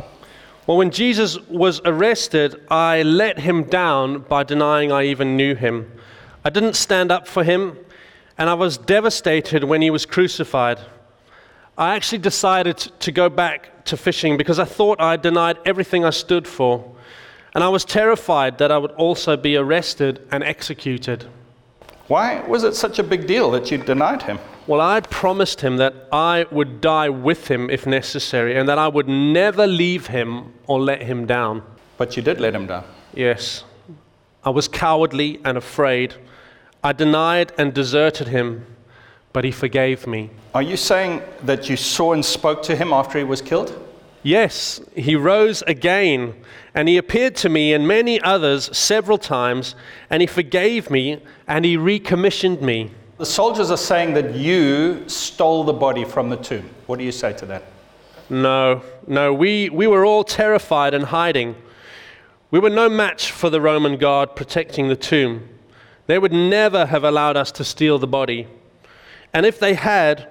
Well, 0.65 0.77
when 0.77 0.91
Jesus 0.91 1.37
was 1.49 1.81
arrested, 1.83 2.63
I 2.69 3.01
let 3.01 3.39
him 3.39 3.63
down 3.63 4.19
by 4.19 4.43
denying 4.43 4.93
I 4.93 5.03
even 5.03 5.35
knew 5.35 5.55
him. 5.55 5.91
I 6.45 6.49
didn't 6.49 6.75
stand 6.75 7.11
up 7.11 7.27
for 7.27 7.43
him, 7.43 7.77
and 8.37 8.49
I 8.49 8.53
was 8.53 8.77
devastated 8.77 9.65
when 9.65 9.81
he 9.81 9.89
was 9.89 10.05
crucified. 10.05 10.79
I 11.79 11.95
actually 11.95 12.17
decided 12.17 12.77
to 12.77 13.11
go 13.13 13.29
back 13.29 13.85
to 13.85 13.95
fishing 13.95 14.35
because 14.35 14.59
I 14.59 14.65
thought 14.65 14.99
I 14.99 15.15
denied 15.15 15.59
everything 15.65 16.03
I 16.03 16.09
stood 16.09 16.45
for. 16.45 16.93
And 17.55 17.63
I 17.63 17.69
was 17.69 17.85
terrified 17.85 18.57
that 18.57 18.69
I 18.69 18.77
would 18.77 18.91
also 18.91 19.37
be 19.37 19.55
arrested 19.55 20.27
and 20.29 20.43
executed. 20.43 21.25
Why 22.07 22.41
was 22.41 22.65
it 22.65 22.75
such 22.75 22.99
a 22.99 23.03
big 23.03 23.27
deal 23.27 23.49
that 23.51 23.71
you 23.71 23.77
denied 23.77 24.23
him? 24.23 24.39
Well, 24.67 24.81
I 24.81 24.99
promised 24.99 25.61
him 25.61 25.77
that 25.77 25.93
I 26.11 26.47
would 26.51 26.81
die 26.81 27.07
with 27.07 27.47
him 27.47 27.69
if 27.69 27.87
necessary 27.87 28.57
and 28.57 28.67
that 28.67 28.77
I 28.77 28.89
would 28.89 29.07
never 29.07 29.65
leave 29.65 30.07
him 30.07 30.53
or 30.67 30.81
let 30.81 31.01
him 31.01 31.25
down. 31.25 31.63
But 31.97 32.17
you 32.17 32.21
did 32.21 32.41
let 32.41 32.53
him 32.53 32.67
down. 32.67 32.83
Yes. 33.13 33.63
I 34.43 34.49
was 34.49 34.67
cowardly 34.67 35.39
and 35.45 35.57
afraid. 35.57 36.13
I 36.83 36.91
denied 36.91 37.53
and 37.57 37.73
deserted 37.73 38.27
him, 38.27 38.65
but 39.33 39.43
he 39.43 39.51
forgave 39.51 40.07
me. 40.07 40.29
Are 40.53 40.61
you 40.61 40.77
saying 40.77 41.21
that 41.43 41.69
you 41.69 41.77
saw 41.77 42.13
and 42.13 42.23
spoke 42.23 42.63
to 42.63 42.75
him 42.75 42.91
after 42.93 43.17
he 43.17 43.23
was 43.23 43.41
killed? 43.41 43.85
Yes, 44.23 44.81
he 44.95 45.15
rose 45.15 45.61
again, 45.61 46.35
and 46.75 46.89
he 46.89 46.97
appeared 46.97 47.35
to 47.37 47.49
me 47.49 47.73
and 47.73 47.87
many 47.87 48.19
others 48.21 48.75
several 48.75 49.17
times, 49.17 49.75
and 50.09 50.21
he 50.21 50.27
forgave 50.27 50.89
me 50.89 51.21
and 51.47 51.63
he 51.63 51.77
recommissioned 51.77 52.61
me. 52.61 52.91
The 53.17 53.25
soldiers 53.25 53.71
are 53.71 53.77
saying 53.77 54.13
that 54.15 54.35
you 54.35 55.07
stole 55.07 55.63
the 55.63 55.73
body 55.73 56.05
from 56.05 56.29
the 56.29 56.37
tomb. 56.37 56.69
What 56.87 56.99
do 56.99 57.05
you 57.05 57.11
say 57.11 57.33
to 57.33 57.45
that? 57.45 57.63
No, 58.29 58.81
no, 59.07 59.33
we, 59.33 59.69
we 59.69 59.87
were 59.87 60.05
all 60.05 60.23
terrified 60.23 60.93
and 60.93 61.05
hiding. 61.05 61.55
We 62.51 62.59
were 62.59 62.69
no 62.69 62.89
match 62.89 63.31
for 63.31 63.49
the 63.49 63.61
Roman 63.61 63.97
guard 63.97 64.35
protecting 64.35 64.87
the 64.87 64.95
tomb. 64.95 65.47
They 66.07 66.19
would 66.19 66.33
never 66.33 66.85
have 66.85 67.03
allowed 67.03 67.37
us 67.37 67.51
to 67.53 67.63
steal 67.63 67.99
the 67.99 68.07
body. 68.07 68.47
And 69.33 69.45
if 69.45 69.59
they 69.59 69.73
had, 69.73 70.27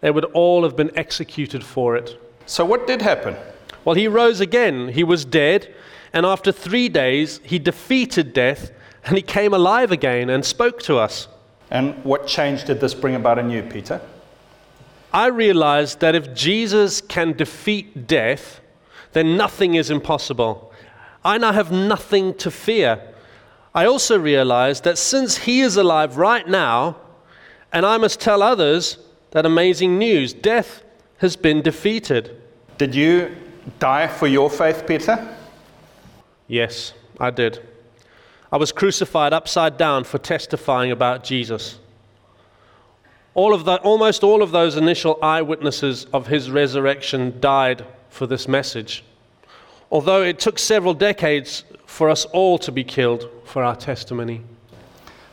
they 0.00 0.10
would 0.10 0.24
all 0.26 0.62
have 0.64 0.76
been 0.76 0.96
executed 0.96 1.64
for 1.64 1.96
it. 1.96 2.20
So, 2.46 2.64
what 2.64 2.86
did 2.86 3.02
happen? 3.02 3.36
Well, 3.84 3.94
he 3.94 4.08
rose 4.08 4.40
again. 4.40 4.88
He 4.88 5.04
was 5.04 5.24
dead, 5.24 5.74
and 6.12 6.24
after 6.24 6.52
three 6.52 6.88
days, 6.88 7.40
he 7.42 7.58
defeated 7.58 8.32
death, 8.32 8.70
and 9.04 9.16
he 9.16 9.22
came 9.22 9.54
alive 9.54 9.92
again 9.92 10.30
and 10.30 10.44
spoke 10.44 10.82
to 10.82 10.98
us. 10.98 11.28
And 11.70 12.02
what 12.04 12.26
change 12.26 12.64
did 12.64 12.80
this 12.80 12.94
bring 12.94 13.14
about 13.14 13.38
in 13.38 13.50
you, 13.50 13.62
Peter? 13.62 14.00
I 15.12 15.26
realized 15.28 16.00
that 16.00 16.14
if 16.14 16.34
Jesus 16.34 17.00
can 17.00 17.32
defeat 17.32 18.06
death, 18.06 18.60
then 19.12 19.36
nothing 19.36 19.74
is 19.74 19.90
impossible. 19.90 20.72
I 21.24 21.38
now 21.38 21.52
have 21.52 21.72
nothing 21.72 22.34
to 22.34 22.50
fear. 22.50 23.00
I 23.74 23.86
also 23.86 24.18
realized 24.18 24.84
that 24.84 24.98
since 24.98 25.38
he 25.38 25.60
is 25.60 25.76
alive 25.76 26.16
right 26.16 26.46
now, 26.46 26.96
and 27.72 27.84
I 27.84 27.98
must 27.98 28.20
tell 28.20 28.42
others 28.42 28.98
that 29.30 29.44
amazing 29.44 29.98
news 29.98 30.32
death 30.32 30.82
has 31.18 31.36
been 31.36 31.62
defeated. 31.62 32.40
Did 32.78 32.94
you 32.94 33.34
die 33.78 34.06
for 34.06 34.26
your 34.26 34.48
faith, 34.48 34.86
Peter? 34.86 35.36
Yes, 36.46 36.94
I 37.20 37.30
did. 37.30 37.60
I 38.50 38.56
was 38.56 38.72
crucified 38.72 39.32
upside 39.32 39.76
down 39.76 40.04
for 40.04 40.18
testifying 40.18 40.90
about 40.90 41.24
Jesus. 41.24 41.78
All 43.34 43.52
of 43.52 43.64
the, 43.64 43.76
almost 43.82 44.24
all 44.24 44.42
of 44.42 44.50
those 44.50 44.76
initial 44.76 45.18
eyewitnesses 45.22 46.06
of 46.06 46.26
his 46.26 46.50
resurrection 46.50 47.38
died 47.40 47.84
for 48.08 48.26
this 48.26 48.48
message. 48.48 49.04
Although 49.90 50.22
it 50.22 50.38
took 50.38 50.58
several 50.58 50.94
decades 50.94 51.64
for 51.86 52.08
us 52.08 52.24
all 52.26 52.58
to 52.58 52.72
be 52.72 52.84
killed 52.84 53.28
for 53.44 53.62
our 53.62 53.76
testimony. 53.76 54.42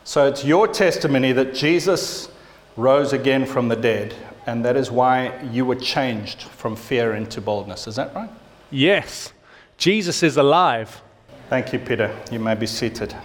So 0.06 0.24
it's 0.28 0.44
your 0.44 0.68
testimony 0.68 1.32
that 1.32 1.52
Jesus 1.52 2.28
rose 2.76 3.12
again 3.12 3.44
from 3.44 3.66
the 3.66 3.74
dead, 3.74 4.14
and 4.46 4.64
that 4.64 4.76
is 4.76 4.88
why 4.88 5.42
you 5.50 5.64
were 5.64 5.74
changed 5.74 6.42
from 6.42 6.76
fear 6.76 7.16
into 7.16 7.40
boldness. 7.40 7.88
Is 7.88 7.96
that 7.96 8.14
right? 8.14 8.30
Yes, 8.70 9.32
Jesus 9.78 10.22
is 10.22 10.36
alive. 10.36 11.02
Thank 11.50 11.72
you, 11.72 11.80
Peter. 11.80 12.16
You 12.30 12.38
may 12.38 12.54
be 12.54 12.66
seated. 12.66 13.16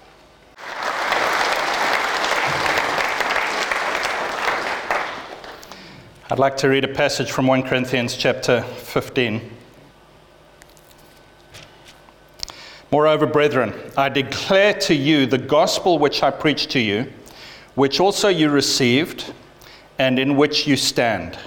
I'd 6.31 6.39
like 6.39 6.57
to 6.57 6.67
read 6.67 6.83
a 6.83 6.91
passage 6.91 7.31
from 7.31 7.45
1 7.45 7.61
Corinthians 7.61 8.17
chapter 8.17 8.63
15. 8.63 9.60
Moreover, 12.91 13.25
brethren, 13.25 13.73
I 13.95 14.09
declare 14.09 14.73
to 14.81 14.93
you 14.93 15.25
the 15.25 15.37
gospel 15.37 15.97
which 15.97 16.23
I 16.23 16.29
preached 16.29 16.71
to 16.71 16.79
you, 16.79 17.11
which 17.75 18.01
also 18.01 18.27
you 18.27 18.49
received, 18.49 19.33
and 19.97 20.19
in 20.19 20.35
which 20.35 20.67
you 20.67 20.75
stand, 20.75 21.39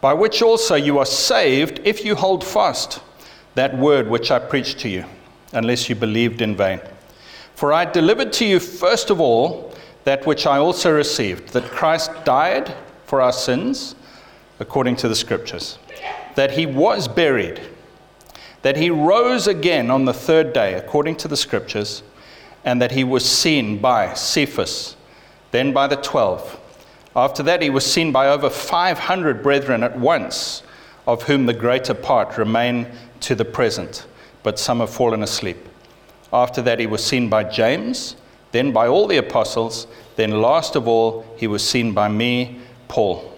by 0.00 0.12
which 0.12 0.42
also 0.42 0.76
you 0.76 0.98
are 0.98 1.06
saved 1.06 1.80
if 1.84 2.04
you 2.04 2.14
hold 2.14 2.44
fast 2.44 3.00
that 3.56 3.76
word 3.76 4.08
which 4.08 4.30
I 4.30 4.38
preached 4.38 4.78
to 4.80 4.88
you, 4.88 5.04
unless 5.52 5.88
you 5.88 5.96
believed 5.96 6.40
in 6.40 6.54
vain. 6.54 6.80
For 7.56 7.72
I 7.72 7.84
delivered 7.84 8.32
to 8.34 8.44
you 8.44 8.60
first 8.60 9.10
of 9.10 9.20
all 9.20 9.74
that 10.04 10.24
which 10.24 10.46
I 10.46 10.58
also 10.58 10.92
received, 10.94 11.48
that 11.48 11.64
Christ 11.64 12.10
died 12.24 12.72
for 13.06 13.20
our 13.20 13.32
sins, 13.32 13.96
according 14.60 14.96
to 14.96 15.08
the 15.08 15.16
Scriptures, 15.16 15.78
that 16.36 16.52
he 16.52 16.66
was 16.66 17.08
buried, 17.08 17.60
that 18.64 18.78
he 18.78 18.88
rose 18.88 19.46
again 19.46 19.90
on 19.90 20.06
the 20.06 20.14
third 20.14 20.54
day, 20.54 20.72
according 20.72 21.14
to 21.14 21.28
the 21.28 21.36
Scriptures, 21.36 22.02
and 22.64 22.80
that 22.80 22.92
he 22.92 23.04
was 23.04 23.22
seen 23.22 23.76
by 23.76 24.14
Cephas, 24.14 24.96
then 25.50 25.74
by 25.74 25.86
the 25.86 25.96
twelve. 25.96 26.58
After 27.14 27.42
that, 27.42 27.60
he 27.60 27.68
was 27.68 27.84
seen 27.84 28.10
by 28.10 28.26
over 28.26 28.48
500 28.48 29.42
brethren 29.42 29.82
at 29.82 29.98
once, 29.98 30.62
of 31.06 31.24
whom 31.24 31.44
the 31.44 31.52
greater 31.52 31.92
part 31.92 32.38
remain 32.38 32.86
to 33.20 33.34
the 33.34 33.44
present, 33.44 34.06
but 34.42 34.58
some 34.58 34.80
have 34.80 34.88
fallen 34.88 35.22
asleep. 35.22 35.58
After 36.32 36.62
that, 36.62 36.80
he 36.80 36.86
was 36.86 37.04
seen 37.04 37.28
by 37.28 37.44
James, 37.44 38.16
then 38.52 38.72
by 38.72 38.86
all 38.86 39.06
the 39.06 39.18
apostles, 39.18 39.86
then 40.16 40.40
last 40.40 40.74
of 40.74 40.88
all, 40.88 41.26
he 41.36 41.46
was 41.46 41.62
seen 41.62 41.92
by 41.92 42.08
me, 42.08 42.60
Paul, 42.88 43.30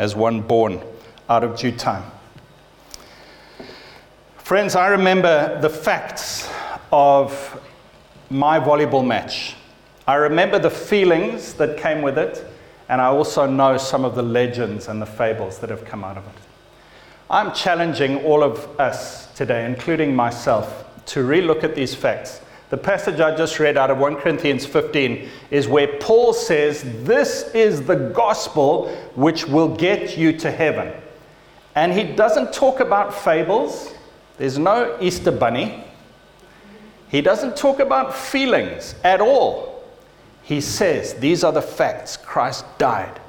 as 0.00 0.16
one 0.16 0.40
born 0.40 0.82
out 1.28 1.44
of 1.44 1.56
due 1.56 1.70
time. 1.70 2.10
Friends, 4.52 4.76
I 4.76 4.88
remember 4.88 5.58
the 5.62 5.70
facts 5.70 6.46
of 6.92 7.58
my 8.28 8.60
volleyball 8.60 9.02
match. 9.02 9.54
I 10.06 10.16
remember 10.16 10.58
the 10.58 10.68
feelings 10.68 11.54
that 11.54 11.78
came 11.78 12.02
with 12.02 12.18
it, 12.18 12.44
and 12.90 13.00
I 13.00 13.06
also 13.06 13.46
know 13.46 13.78
some 13.78 14.04
of 14.04 14.14
the 14.14 14.22
legends 14.22 14.88
and 14.88 15.00
the 15.00 15.06
fables 15.06 15.58
that 15.60 15.70
have 15.70 15.86
come 15.86 16.04
out 16.04 16.18
of 16.18 16.26
it. 16.26 16.34
I'm 17.30 17.54
challenging 17.54 18.22
all 18.24 18.42
of 18.42 18.78
us 18.78 19.32
today, 19.32 19.64
including 19.64 20.14
myself, 20.14 20.84
to 21.06 21.20
relook 21.20 21.64
at 21.64 21.74
these 21.74 21.94
facts. 21.94 22.42
The 22.68 22.76
passage 22.76 23.20
I 23.20 23.34
just 23.34 23.58
read 23.58 23.78
out 23.78 23.90
of 23.90 23.96
1 23.96 24.16
Corinthians 24.16 24.66
15 24.66 25.30
is 25.50 25.66
where 25.66 25.96
Paul 25.96 26.34
says, 26.34 26.82
This 27.04 27.50
is 27.54 27.86
the 27.86 27.96
gospel 27.96 28.94
which 29.14 29.46
will 29.48 29.74
get 29.74 30.18
you 30.18 30.30
to 30.40 30.50
heaven. 30.50 30.92
And 31.74 31.90
he 31.90 32.04
doesn't 32.04 32.52
talk 32.52 32.80
about 32.80 33.14
fables, 33.14 33.94
there's 34.42 34.58
no 34.58 34.98
Easter 35.00 35.30
bunny. 35.30 35.84
He 37.08 37.20
doesn't 37.20 37.56
talk 37.56 37.78
about 37.78 38.12
feelings 38.12 38.96
at 39.04 39.20
all. 39.20 39.84
He 40.42 40.60
says, 40.60 41.14
These 41.14 41.44
are 41.44 41.52
the 41.52 41.62
facts 41.62 42.16
Christ 42.16 42.64
died, 42.76 43.20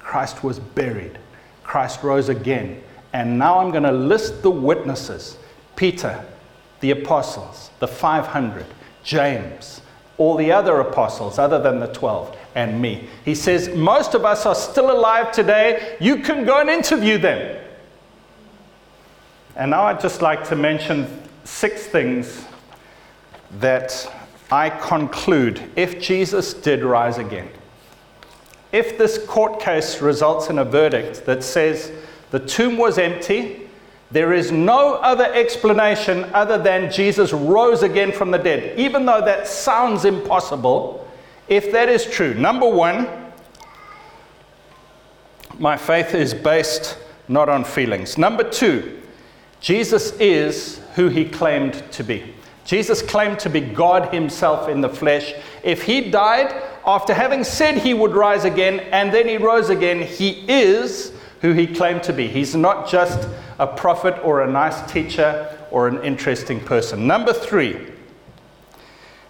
Christ 0.00 0.44
was 0.44 0.58
buried, 0.58 1.18
Christ 1.64 2.02
rose 2.02 2.28
again. 2.28 2.82
And 3.14 3.38
now 3.38 3.58
I'm 3.58 3.70
going 3.70 3.84
to 3.84 3.90
list 3.90 4.42
the 4.42 4.50
witnesses 4.50 5.38
Peter, 5.76 6.22
the 6.80 6.90
apostles, 6.90 7.70
the 7.78 7.88
500, 7.88 8.66
James, 9.02 9.80
all 10.18 10.36
the 10.36 10.52
other 10.52 10.80
apostles 10.80 11.38
other 11.38 11.58
than 11.58 11.80
the 11.80 11.86
12, 11.86 12.36
and 12.54 12.82
me. 12.82 13.08
He 13.24 13.34
says, 13.34 13.70
Most 13.70 14.12
of 14.12 14.26
us 14.26 14.44
are 14.44 14.54
still 14.54 14.90
alive 14.90 15.32
today. 15.32 15.96
You 16.02 16.18
can 16.18 16.44
go 16.44 16.60
and 16.60 16.68
interview 16.68 17.16
them. 17.16 17.56
And 19.56 19.70
now 19.70 19.84
I'd 19.84 20.00
just 20.00 20.22
like 20.22 20.48
to 20.48 20.56
mention 20.56 21.06
six 21.44 21.86
things 21.86 22.44
that 23.58 24.10
I 24.50 24.70
conclude 24.70 25.62
if 25.76 26.00
Jesus 26.00 26.54
did 26.54 26.82
rise 26.82 27.18
again. 27.18 27.48
If 28.72 28.98
this 28.98 29.18
court 29.26 29.60
case 29.60 30.00
results 30.00 30.48
in 30.48 30.58
a 30.58 30.64
verdict 30.64 31.26
that 31.26 31.42
says 31.42 31.92
the 32.30 32.38
tomb 32.38 32.76
was 32.76 32.98
empty, 32.98 33.68
there 34.12 34.32
is 34.32 34.50
no 34.50 34.94
other 34.94 35.32
explanation 35.34 36.24
other 36.34 36.58
than 36.58 36.90
Jesus 36.90 37.32
rose 37.32 37.82
again 37.82 38.12
from 38.12 38.30
the 38.30 38.38
dead, 38.38 38.78
even 38.78 39.06
though 39.06 39.20
that 39.20 39.46
sounds 39.46 40.04
impossible. 40.04 41.08
If 41.48 41.72
that 41.72 41.88
is 41.88 42.04
true, 42.06 42.34
number 42.34 42.68
one, 42.68 43.08
my 45.58 45.76
faith 45.76 46.14
is 46.14 46.34
based 46.34 46.96
not 47.28 47.48
on 47.48 47.64
feelings. 47.64 48.18
Number 48.18 48.48
two, 48.48 48.99
Jesus 49.60 50.12
is 50.12 50.80
who 50.94 51.08
he 51.08 51.24
claimed 51.24 51.82
to 51.92 52.02
be. 52.02 52.34
Jesus 52.64 53.02
claimed 53.02 53.38
to 53.40 53.50
be 53.50 53.60
God 53.60 54.12
himself 54.12 54.68
in 54.68 54.80
the 54.80 54.88
flesh. 54.88 55.34
If 55.62 55.82
he 55.82 56.10
died 56.10 56.54
after 56.86 57.12
having 57.12 57.44
said 57.44 57.78
he 57.78 57.94
would 57.94 58.12
rise 58.12 58.44
again 58.44 58.80
and 58.92 59.12
then 59.12 59.28
he 59.28 59.36
rose 59.36 59.70
again, 59.70 60.02
he 60.02 60.44
is 60.48 61.12
who 61.40 61.52
he 61.52 61.66
claimed 61.66 62.02
to 62.04 62.12
be. 62.12 62.28
He's 62.28 62.54
not 62.54 62.88
just 62.88 63.28
a 63.58 63.66
prophet 63.66 64.14
or 64.22 64.42
a 64.42 64.50
nice 64.50 64.90
teacher 64.90 65.58
or 65.70 65.88
an 65.88 66.02
interesting 66.02 66.60
person. 66.60 67.06
Number 67.06 67.32
three, 67.32 67.88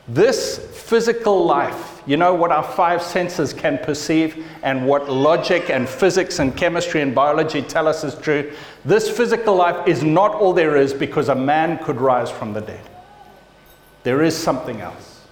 this 0.06 0.58
physical 0.58 1.44
life, 1.44 1.89
you 2.10 2.16
know 2.16 2.34
what 2.34 2.50
our 2.50 2.64
five 2.64 3.00
senses 3.00 3.52
can 3.52 3.78
perceive 3.78 4.44
and 4.64 4.84
what 4.84 5.08
logic 5.08 5.70
and 5.70 5.88
physics 5.88 6.40
and 6.40 6.56
chemistry 6.56 7.02
and 7.02 7.14
biology 7.14 7.62
tell 7.62 7.86
us 7.86 8.02
is 8.02 8.16
true. 8.16 8.52
This 8.84 9.08
physical 9.08 9.54
life 9.54 9.86
is 9.86 10.02
not 10.02 10.34
all 10.34 10.52
there 10.52 10.76
is 10.76 10.92
because 10.92 11.28
a 11.28 11.36
man 11.36 11.78
could 11.84 12.00
rise 12.00 12.28
from 12.28 12.52
the 12.52 12.62
dead. 12.62 12.80
There 14.02 14.24
is 14.24 14.36
something 14.36 14.80
else. 14.80 15.24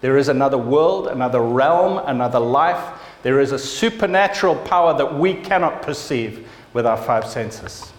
There 0.00 0.18
is 0.18 0.28
another 0.28 0.58
world, 0.58 1.06
another 1.06 1.40
realm, 1.40 2.02
another 2.04 2.40
life. 2.40 2.98
There 3.22 3.38
is 3.38 3.52
a 3.52 3.58
supernatural 3.60 4.56
power 4.56 4.98
that 4.98 5.16
we 5.16 5.34
cannot 5.34 5.82
perceive 5.82 6.48
with 6.72 6.84
our 6.84 6.96
five 6.96 7.28
senses. 7.28 7.92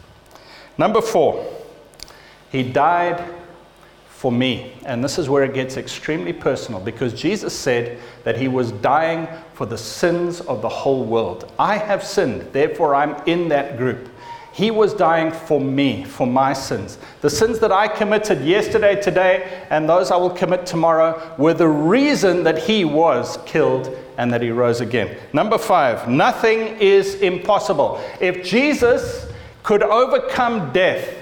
Number 0.78 1.02
four, 1.02 1.50
he 2.52 2.64
died 2.64 3.24
for 4.16 4.32
me. 4.32 4.72
And 4.86 5.04
this 5.04 5.20
is 5.20 5.30
where 5.30 5.44
it 5.44 5.54
gets 5.54 5.76
extremely 5.76 6.32
personal 6.32 6.80
because 6.80 7.14
Jesus 7.14 7.54
said 7.54 8.00
that 8.24 8.38
he 8.38 8.48
was 8.48 8.72
dying 8.72 9.28
for 9.54 9.66
the 9.66 9.78
sins 9.78 10.40
of 10.42 10.62
the 10.62 10.70
whole 10.70 11.04
world. 11.04 11.52
I 11.60 11.78
have 11.78 12.02
sinned, 12.02 12.42
therefore 12.54 12.96
I'm 12.96 13.22
in 13.28 13.50
that 13.50 13.78
group. 13.78 14.10
He 14.54 14.72
was 14.72 14.94
dying 14.94 15.34
for 15.34 15.60
me, 15.60 16.06
for 16.06 16.26
my 16.26 16.54
sins. 16.54 16.98
The 17.20 17.30
sins 17.30 17.60
that 17.60 17.74
I 17.74 17.90
committed 17.90 18.42
yesterday, 18.42 19.00
today, 19.02 19.66
and 19.70 19.88
those 19.88 20.12
I 20.12 20.16
will 20.16 20.30
commit 20.30 20.66
tomorrow 20.66 21.36
were 21.38 21.54
the 21.54 21.68
reason 21.68 22.46
that 22.46 22.60
he 22.60 22.86
was 22.86 23.38
killed 23.46 23.94
and 24.18 24.32
that 24.32 24.42
he 24.42 24.50
rose 24.50 24.80
again. 24.80 25.18
Number 25.34 25.58
five, 25.58 26.08
nothing 26.08 26.80
is 26.80 27.16
impossible. 27.16 28.02
If 28.22 28.46
Jesus 28.46 29.28
could 29.62 29.84
overcome 29.84 30.72
death, 30.72 31.14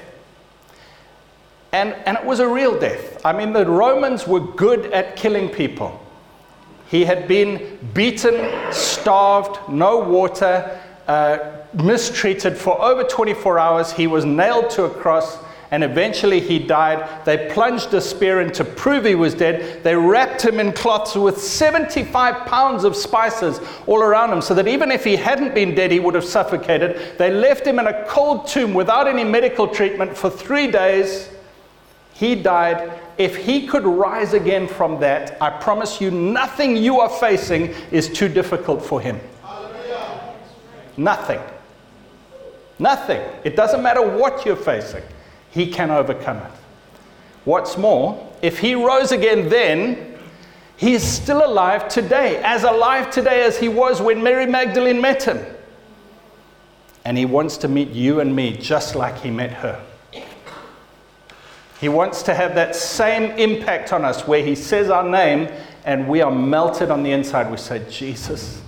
and, 1.73 1.93
and 2.05 2.15
it 2.17 2.23
was 2.23 2.39
a 2.39 2.47
real 2.47 2.79
death. 2.79 3.25
I 3.25 3.33
mean, 3.33 3.51
the 3.51 3.65
Romans 3.65 4.27
were 4.27 4.39
good 4.39 4.85
at 4.93 5.15
killing 5.15 5.49
people. 5.49 5.99
He 6.87 7.03
had 7.03 7.27
been 7.27 7.79
beaten, 7.95 8.71
starved, 8.71 9.57
no 9.67 9.97
water, 9.97 10.79
uh, 11.07 11.39
mistreated 11.73 12.55
for 12.55 12.79
over 12.79 13.03
24 13.03 13.57
hours. 13.57 13.91
He 13.91 14.05
was 14.05 14.23
nailed 14.23 14.69
to 14.71 14.83
a 14.83 14.89
cross 14.89 15.39
and 15.71 15.83
eventually 15.83 16.39
he 16.39 16.59
died. 16.59 17.25
They 17.25 17.49
plunged 17.51 17.91
a 17.95 18.01
spear 18.01 18.41
in 18.41 18.51
to 18.51 18.63
prove 18.63 19.05
he 19.05 19.15
was 19.15 19.33
dead. 19.33 19.83
They 19.83 19.95
wrapped 19.95 20.45
him 20.45 20.59
in 20.59 20.71
cloths 20.73 21.15
with 21.15 21.41
75 21.41 22.45
pounds 22.45 22.83
of 22.83 22.95
spices 22.95 23.59
all 23.87 24.03
around 24.03 24.31
him 24.31 24.41
so 24.41 24.53
that 24.53 24.67
even 24.67 24.91
if 24.91 25.03
he 25.03 25.15
hadn't 25.15 25.55
been 25.55 25.73
dead, 25.73 25.89
he 25.89 25.99
would 25.99 26.13
have 26.13 26.23
suffocated. 26.23 27.17
They 27.17 27.31
left 27.31 27.65
him 27.65 27.79
in 27.79 27.87
a 27.87 28.05
cold 28.05 28.45
tomb 28.45 28.75
without 28.75 29.07
any 29.07 29.23
medical 29.23 29.67
treatment 29.67 30.15
for 30.15 30.29
three 30.29 30.69
days. 30.69 31.29
He 32.13 32.35
died. 32.35 32.99
If 33.17 33.35
he 33.35 33.67
could 33.67 33.85
rise 33.85 34.33
again 34.33 34.67
from 34.67 34.99
that, 35.01 35.37
I 35.41 35.49
promise 35.49 35.99
you, 35.99 36.11
nothing 36.11 36.77
you 36.77 36.99
are 36.99 37.09
facing 37.09 37.73
is 37.91 38.09
too 38.09 38.27
difficult 38.27 38.83
for 38.83 39.01
him. 39.01 39.19
Nothing. 40.97 41.39
Nothing. 42.79 43.21
It 43.43 43.55
doesn't 43.55 43.81
matter 43.81 44.01
what 44.01 44.45
you're 44.45 44.55
facing, 44.55 45.03
he 45.51 45.67
can 45.67 45.91
overcome 45.91 46.37
it. 46.37 46.51
What's 47.45 47.77
more, 47.77 48.31
if 48.41 48.59
he 48.59 48.73
rose 48.75 49.11
again 49.11 49.49
then, 49.49 50.17
he 50.77 50.93
is 50.93 51.03
still 51.03 51.45
alive 51.45 51.87
today, 51.87 52.37
as 52.43 52.63
alive 52.63 53.11
today 53.11 53.43
as 53.43 53.57
he 53.57 53.67
was 53.67 54.01
when 54.01 54.23
Mary 54.23 54.45
Magdalene 54.45 54.99
met 54.99 55.23
him. 55.23 55.45
And 57.05 57.17
he 57.17 57.25
wants 57.25 57.57
to 57.57 57.67
meet 57.67 57.89
you 57.89 58.21
and 58.21 58.35
me 58.35 58.55
just 58.55 58.95
like 58.95 59.17
he 59.19 59.29
met 59.29 59.51
her. 59.51 59.83
He 61.83 61.89
wants 61.89 62.23
to 62.23 62.33
have 62.33 62.55
that 62.55 62.77
same 62.77 63.37
impact 63.37 63.91
on 63.91 64.05
us 64.05 64.25
where 64.25 64.41
He 64.41 64.55
says 64.55 64.89
our 64.89 65.03
name 65.03 65.53
and 65.83 66.07
we 66.07 66.21
are 66.21 66.31
melted 66.31 66.89
on 66.89 67.03
the 67.03 67.11
inside. 67.11 67.51
We 67.51 67.57
say, 67.57 67.85
Jesus, 67.89 68.61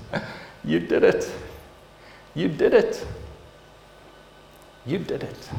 you 0.65 0.81
did 0.81 1.01
it. 1.01 1.31
You 2.33 2.49
did 2.49 2.73
it. 2.73 3.07
You 4.85 4.97
did 4.97 5.23
it. 5.23 5.49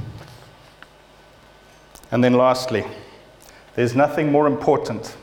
And 2.11 2.23
then 2.23 2.35
lastly, 2.35 2.85
there's 3.75 3.97
nothing 3.97 4.31
more 4.31 4.47
important. 4.47 5.17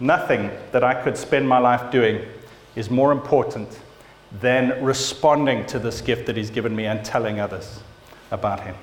Nothing 0.00 0.50
that 0.72 0.82
I 0.82 1.00
could 1.00 1.16
spend 1.16 1.48
my 1.48 1.58
life 1.58 1.92
doing 1.92 2.26
is 2.74 2.90
more 2.90 3.12
important 3.12 3.68
than 4.40 4.84
responding 4.84 5.64
to 5.66 5.78
this 5.78 6.00
gift 6.00 6.26
that 6.26 6.36
He's 6.36 6.50
given 6.50 6.74
me 6.74 6.86
and 6.86 7.04
telling 7.04 7.38
others 7.38 7.78
about 8.32 8.58
Him. 8.58 8.74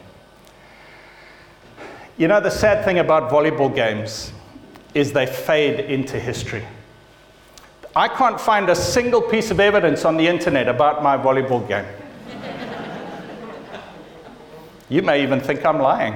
You 2.16 2.28
know, 2.28 2.40
the 2.40 2.52
sad 2.52 2.86
thing 2.86 3.00
about 3.00 3.32
volleyball 3.32 3.74
games 3.74 4.32
is 4.94 5.12
they 5.14 5.26
fade 5.26 5.80
into 5.80 6.20
history. 6.20 6.64
I 7.96 8.08
can't 8.08 8.40
find 8.40 8.70
a 8.70 8.76
single 8.76 9.22
piece 9.22 9.50
of 9.50 9.60
evidence 9.60 10.06
on 10.06 10.18
the 10.18 10.28
internet 10.28 10.68
about 10.68 11.02
my 11.02 11.18
volleyball 11.18 11.68
game. 11.68 11.86
you 14.90 15.02
may 15.02 15.24
even 15.24 15.42
think 15.42 15.66
I'm 15.66 15.80
lying. 15.80 16.16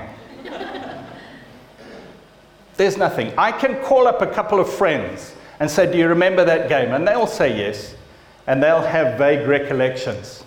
There's 2.75 2.97
nothing. 2.97 3.33
I 3.35 3.51
can 3.51 3.83
call 3.83 4.07
up 4.07 4.21
a 4.21 4.27
couple 4.27 4.59
of 4.59 4.71
friends 4.71 5.33
and 5.59 5.69
say, 5.69 5.91
Do 5.91 5.97
you 5.97 6.07
remember 6.07 6.45
that 6.45 6.69
game? 6.69 6.93
And 6.93 7.07
they'll 7.07 7.25
say 7.25 7.57
yes, 7.57 7.95
and 8.45 8.61
they'll 8.61 8.81
have 8.81 9.17
vague 9.17 9.47
recollections. 9.47 10.43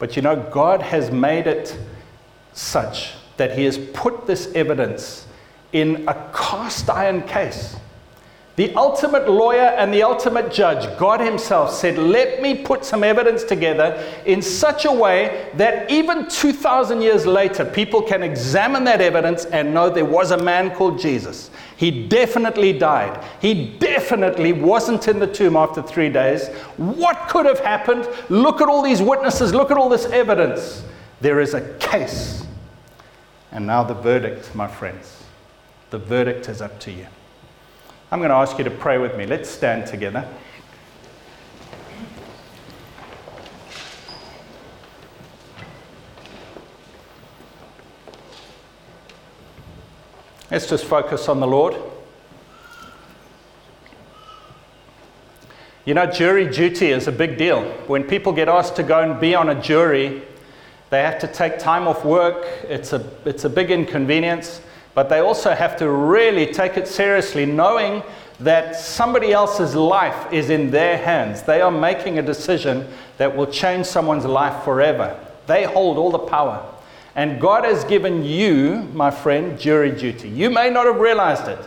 But 0.00 0.16
you 0.16 0.22
know, 0.22 0.34
God 0.34 0.82
has 0.82 1.12
made 1.12 1.46
it 1.46 1.78
such 2.54 3.12
that 3.36 3.56
he 3.56 3.64
has 3.64 3.78
put 3.78 4.26
this 4.26 4.52
evidence 4.54 5.26
in 5.72 6.06
a 6.08 6.14
cast 6.32 6.88
iron 6.88 7.22
case. 7.22 7.76
The 8.56 8.72
ultimate 8.76 9.28
lawyer 9.28 9.74
and 9.76 9.92
the 9.92 10.04
ultimate 10.04 10.52
judge, 10.52 10.96
God 10.96 11.20
Himself, 11.20 11.72
said, 11.74 11.98
Let 11.98 12.40
me 12.40 12.54
put 12.54 12.84
some 12.84 13.02
evidence 13.02 13.42
together 13.42 14.00
in 14.26 14.40
such 14.40 14.84
a 14.84 14.92
way 14.92 15.50
that 15.56 15.90
even 15.90 16.28
2,000 16.28 17.02
years 17.02 17.26
later, 17.26 17.64
people 17.64 18.00
can 18.00 18.22
examine 18.22 18.84
that 18.84 19.00
evidence 19.00 19.44
and 19.46 19.74
know 19.74 19.90
there 19.90 20.04
was 20.04 20.30
a 20.30 20.36
man 20.36 20.70
called 20.70 21.00
Jesus. 21.00 21.50
He 21.76 22.06
definitely 22.06 22.72
died. 22.72 23.24
He 23.40 23.76
definitely 23.80 24.52
wasn't 24.52 25.08
in 25.08 25.18
the 25.18 25.26
tomb 25.26 25.56
after 25.56 25.82
three 25.82 26.08
days. 26.08 26.46
What 26.76 27.28
could 27.28 27.46
have 27.46 27.58
happened? 27.58 28.08
Look 28.28 28.60
at 28.60 28.68
all 28.68 28.82
these 28.82 29.02
witnesses, 29.02 29.52
look 29.52 29.72
at 29.72 29.76
all 29.76 29.88
this 29.88 30.06
evidence. 30.06 30.84
There 31.20 31.40
is 31.40 31.54
a 31.54 31.76
case 31.78 32.43
and 33.54 33.68
now 33.68 33.84
the 33.84 33.94
verdict, 33.94 34.52
my 34.54 34.66
friends. 34.66 35.22
The 35.90 35.98
verdict 35.98 36.48
is 36.48 36.60
up 36.60 36.80
to 36.80 36.90
you. 36.90 37.06
I'm 38.10 38.18
going 38.18 38.30
to 38.30 38.34
ask 38.34 38.58
you 38.58 38.64
to 38.64 38.70
pray 38.70 38.98
with 38.98 39.16
me. 39.16 39.26
Let's 39.26 39.48
stand 39.48 39.86
together. 39.86 40.28
Let's 50.50 50.68
just 50.68 50.84
focus 50.84 51.28
on 51.28 51.38
the 51.38 51.46
Lord. 51.46 51.76
You 55.84 55.94
know, 55.94 56.06
jury 56.06 56.50
duty 56.50 56.88
is 56.88 57.06
a 57.06 57.12
big 57.12 57.38
deal. 57.38 57.62
When 57.86 58.02
people 58.02 58.32
get 58.32 58.48
asked 58.48 58.74
to 58.76 58.82
go 58.82 59.00
and 59.00 59.20
be 59.20 59.34
on 59.34 59.48
a 59.48 59.60
jury, 59.60 60.22
they 60.94 61.02
have 61.02 61.18
to 61.18 61.26
take 61.26 61.58
time 61.58 61.88
off 61.88 62.04
work. 62.04 62.46
It's 62.68 62.92
a, 62.92 63.04
it's 63.24 63.44
a 63.44 63.50
big 63.50 63.72
inconvenience. 63.72 64.60
But 64.94 65.08
they 65.08 65.18
also 65.18 65.52
have 65.52 65.76
to 65.78 65.90
really 65.90 66.46
take 66.46 66.76
it 66.76 66.86
seriously, 66.86 67.44
knowing 67.44 68.04
that 68.38 68.76
somebody 68.76 69.32
else's 69.32 69.74
life 69.74 70.32
is 70.32 70.50
in 70.50 70.70
their 70.70 70.96
hands. 70.96 71.42
They 71.42 71.60
are 71.60 71.70
making 71.72 72.20
a 72.20 72.22
decision 72.22 72.86
that 73.18 73.34
will 73.34 73.48
change 73.48 73.86
someone's 73.86 74.24
life 74.24 74.62
forever. 74.62 75.18
They 75.48 75.64
hold 75.64 75.98
all 75.98 76.12
the 76.12 76.18
power. 76.18 76.64
And 77.16 77.40
God 77.40 77.64
has 77.64 77.82
given 77.84 78.24
you, 78.24 78.88
my 78.92 79.10
friend, 79.10 79.58
jury 79.58 79.90
duty. 79.90 80.28
You 80.28 80.48
may 80.48 80.70
not 80.70 80.86
have 80.86 81.00
realized 81.00 81.48
it. 81.48 81.58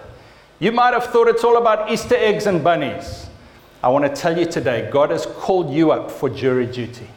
You 0.60 0.72
might 0.72 0.94
have 0.94 1.08
thought 1.08 1.28
it's 1.28 1.44
all 1.44 1.58
about 1.58 1.92
Easter 1.92 2.16
eggs 2.16 2.46
and 2.46 2.64
bunnies. 2.64 3.28
I 3.84 3.90
want 3.90 4.06
to 4.06 4.22
tell 4.22 4.38
you 4.38 4.46
today, 4.46 4.90
God 4.90 5.12
has 5.12 5.26
called 5.26 5.70
you 5.70 5.92
up 5.92 6.12
for 6.12 6.30
jury 6.30 6.66
duty. 6.66 7.10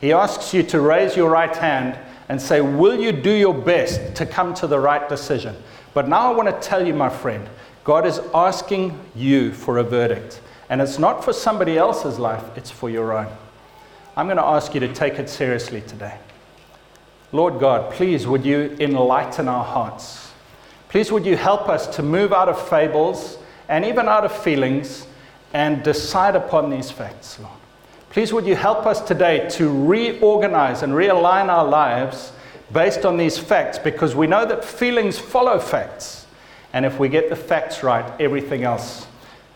He 0.00 0.12
asks 0.12 0.54
you 0.54 0.62
to 0.64 0.80
raise 0.80 1.16
your 1.16 1.30
right 1.30 1.54
hand 1.54 1.98
and 2.28 2.40
say, 2.40 2.60
Will 2.60 3.00
you 3.00 3.12
do 3.12 3.32
your 3.32 3.54
best 3.54 4.14
to 4.16 4.26
come 4.26 4.54
to 4.54 4.66
the 4.66 4.78
right 4.78 5.08
decision? 5.08 5.56
But 5.94 6.08
now 6.08 6.30
I 6.32 6.36
want 6.36 6.48
to 6.48 6.68
tell 6.68 6.86
you, 6.86 6.94
my 6.94 7.08
friend, 7.08 7.48
God 7.84 8.06
is 8.06 8.20
asking 8.34 8.98
you 9.16 9.52
for 9.52 9.78
a 9.78 9.82
verdict. 9.82 10.40
And 10.70 10.80
it's 10.80 10.98
not 10.98 11.24
for 11.24 11.32
somebody 11.32 11.78
else's 11.78 12.18
life, 12.18 12.44
it's 12.56 12.70
for 12.70 12.90
your 12.90 13.16
own. 13.16 13.32
I'm 14.16 14.26
going 14.26 14.36
to 14.36 14.44
ask 14.44 14.74
you 14.74 14.80
to 14.80 14.92
take 14.92 15.14
it 15.18 15.28
seriously 15.30 15.80
today. 15.80 16.18
Lord 17.32 17.58
God, 17.60 17.92
please 17.92 18.26
would 18.26 18.44
you 18.44 18.76
enlighten 18.80 19.48
our 19.48 19.64
hearts? 19.64 20.32
Please 20.88 21.12
would 21.12 21.26
you 21.26 21.36
help 21.36 21.68
us 21.68 21.86
to 21.96 22.02
move 22.02 22.32
out 22.32 22.48
of 22.48 22.68
fables 22.68 23.38
and 23.68 23.84
even 23.84 24.08
out 24.08 24.24
of 24.24 24.32
feelings 24.32 25.06
and 25.52 25.82
decide 25.82 26.36
upon 26.36 26.70
these 26.70 26.90
facts, 26.90 27.38
Lord. 27.38 27.57
Please, 28.10 28.32
would 28.32 28.46
you 28.46 28.56
help 28.56 28.86
us 28.86 29.02
today 29.02 29.46
to 29.50 29.68
reorganize 29.86 30.82
and 30.82 30.94
realign 30.94 31.48
our 31.48 31.66
lives 31.66 32.32
based 32.72 33.04
on 33.04 33.18
these 33.18 33.36
facts 33.36 33.78
because 33.78 34.14
we 34.14 34.26
know 34.26 34.46
that 34.46 34.64
feelings 34.64 35.18
follow 35.18 35.58
facts. 35.58 36.26
And 36.72 36.86
if 36.86 36.98
we 36.98 37.10
get 37.10 37.28
the 37.28 37.36
facts 37.36 37.82
right, 37.82 38.10
everything 38.18 38.64
else 38.64 39.06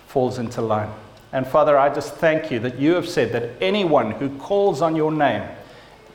falls 0.07 0.39
into 0.39 0.61
line. 0.61 0.91
And 1.33 1.47
Father, 1.47 1.79
I 1.79 1.93
just 1.93 2.15
thank 2.17 2.51
you 2.51 2.59
that 2.61 2.79
you 2.79 2.95
have 2.95 3.09
said 3.09 3.33
that 3.33 3.51
anyone 3.63 4.11
who 4.11 4.29
calls 4.39 4.83
on 4.83 4.97
your 4.97 5.11
name, 5.11 5.49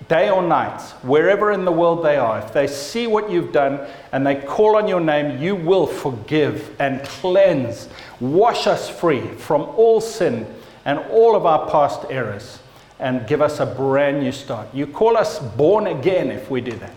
day 0.07 0.29
or 0.29 0.43
night, 0.43 0.79
wherever 1.01 1.51
in 1.51 1.65
the 1.65 1.71
world 1.71 2.05
they 2.05 2.17
are, 2.17 2.37
if 2.37 2.53
they 2.53 2.67
see 2.67 3.07
what 3.07 3.31
you've 3.31 3.51
done 3.51 3.79
and 4.11 4.25
they 4.25 4.35
call 4.35 4.75
on 4.75 4.87
your 4.87 5.01
name, 5.01 5.41
you 5.41 5.55
will 5.55 5.87
forgive 5.87 6.79
and 6.79 7.03
cleanse, 7.03 7.89
wash 8.19 8.67
us 8.67 8.87
free 8.87 9.27
from 9.37 9.63
all 9.75 9.99
sin 9.99 10.45
and 10.87 10.99
all 11.11 11.35
of 11.35 11.45
our 11.45 11.69
past 11.69 12.05
errors 12.09 12.59
and 12.97 13.27
give 13.27 13.41
us 13.41 13.59
a 13.59 13.65
brand 13.65 14.21
new 14.21 14.31
start. 14.31 14.73
You 14.73 14.87
call 14.87 15.17
us 15.17 15.37
born 15.37 15.85
again 15.85 16.31
if 16.31 16.49
we 16.49 16.61
do 16.61 16.71
that. 16.71 16.93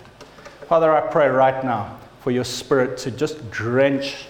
Father, 0.68 0.94
I 0.94 1.00
pray 1.10 1.28
right 1.28 1.62
now 1.64 1.98
for 2.20 2.30
your 2.30 2.44
spirit 2.44 2.96
to 2.98 3.10
just 3.10 3.50
drench 3.50 4.26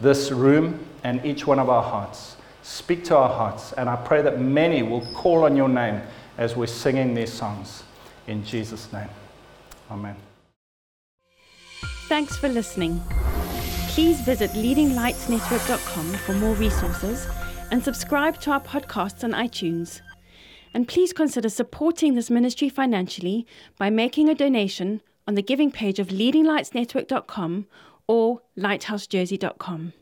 this 0.00 0.32
room 0.32 0.84
and 1.04 1.24
each 1.26 1.46
one 1.46 1.58
of 1.58 1.68
our 1.68 1.82
hearts. 1.82 2.36
Speak 2.62 3.04
to 3.04 3.16
our 3.16 3.28
hearts, 3.28 3.72
and 3.74 3.88
I 3.88 3.96
pray 3.96 4.22
that 4.22 4.40
many 4.40 4.82
will 4.82 5.04
call 5.14 5.44
on 5.44 5.56
your 5.56 5.68
name 5.68 6.00
as 6.38 6.56
we're 6.56 6.66
singing 6.66 7.12
these 7.12 7.32
songs. 7.32 7.82
In 8.26 8.42
Jesus' 8.44 8.90
name. 8.92 9.08
Amen. 9.90 10.16
Thanks 12.08 12.36
for 12.38 12.48
listening. 12.48 13.02
Please 13.88 14.20
visit 14.22 14.52
leadinglightsnetwork.com 14.52 16.12
for 16.14 16.32
more 16.34 16.54
resources 16.54 17.26
and 17.72 17.82
subscribe 17.82 18.38
to 18.38 18.50
our 18.50 18.60
podcasts 18.60 19.24
on 19.24 19.32
iTunes. 19.32 20.02
And 20.74 20.86
please 20.86 21.14
consider 21.14 21.48
supporting 21.48 22.14
this 22.14 22.28
ministry 22.28 22.68
financially 22.68 23.46
by 23.78 23.88
making 23.88 24.28
a 24.28 24.34
donation 24.34 25.00
on 25.26 25.36
the 25.36 25.42
giving 25.42 25.70
page 25.70 25.98
of 25.98 26.08
leadinglightsnetwork.com 26.08 27.66
or 28.06 28.42
lighthousejersey.com. 28.58 29.94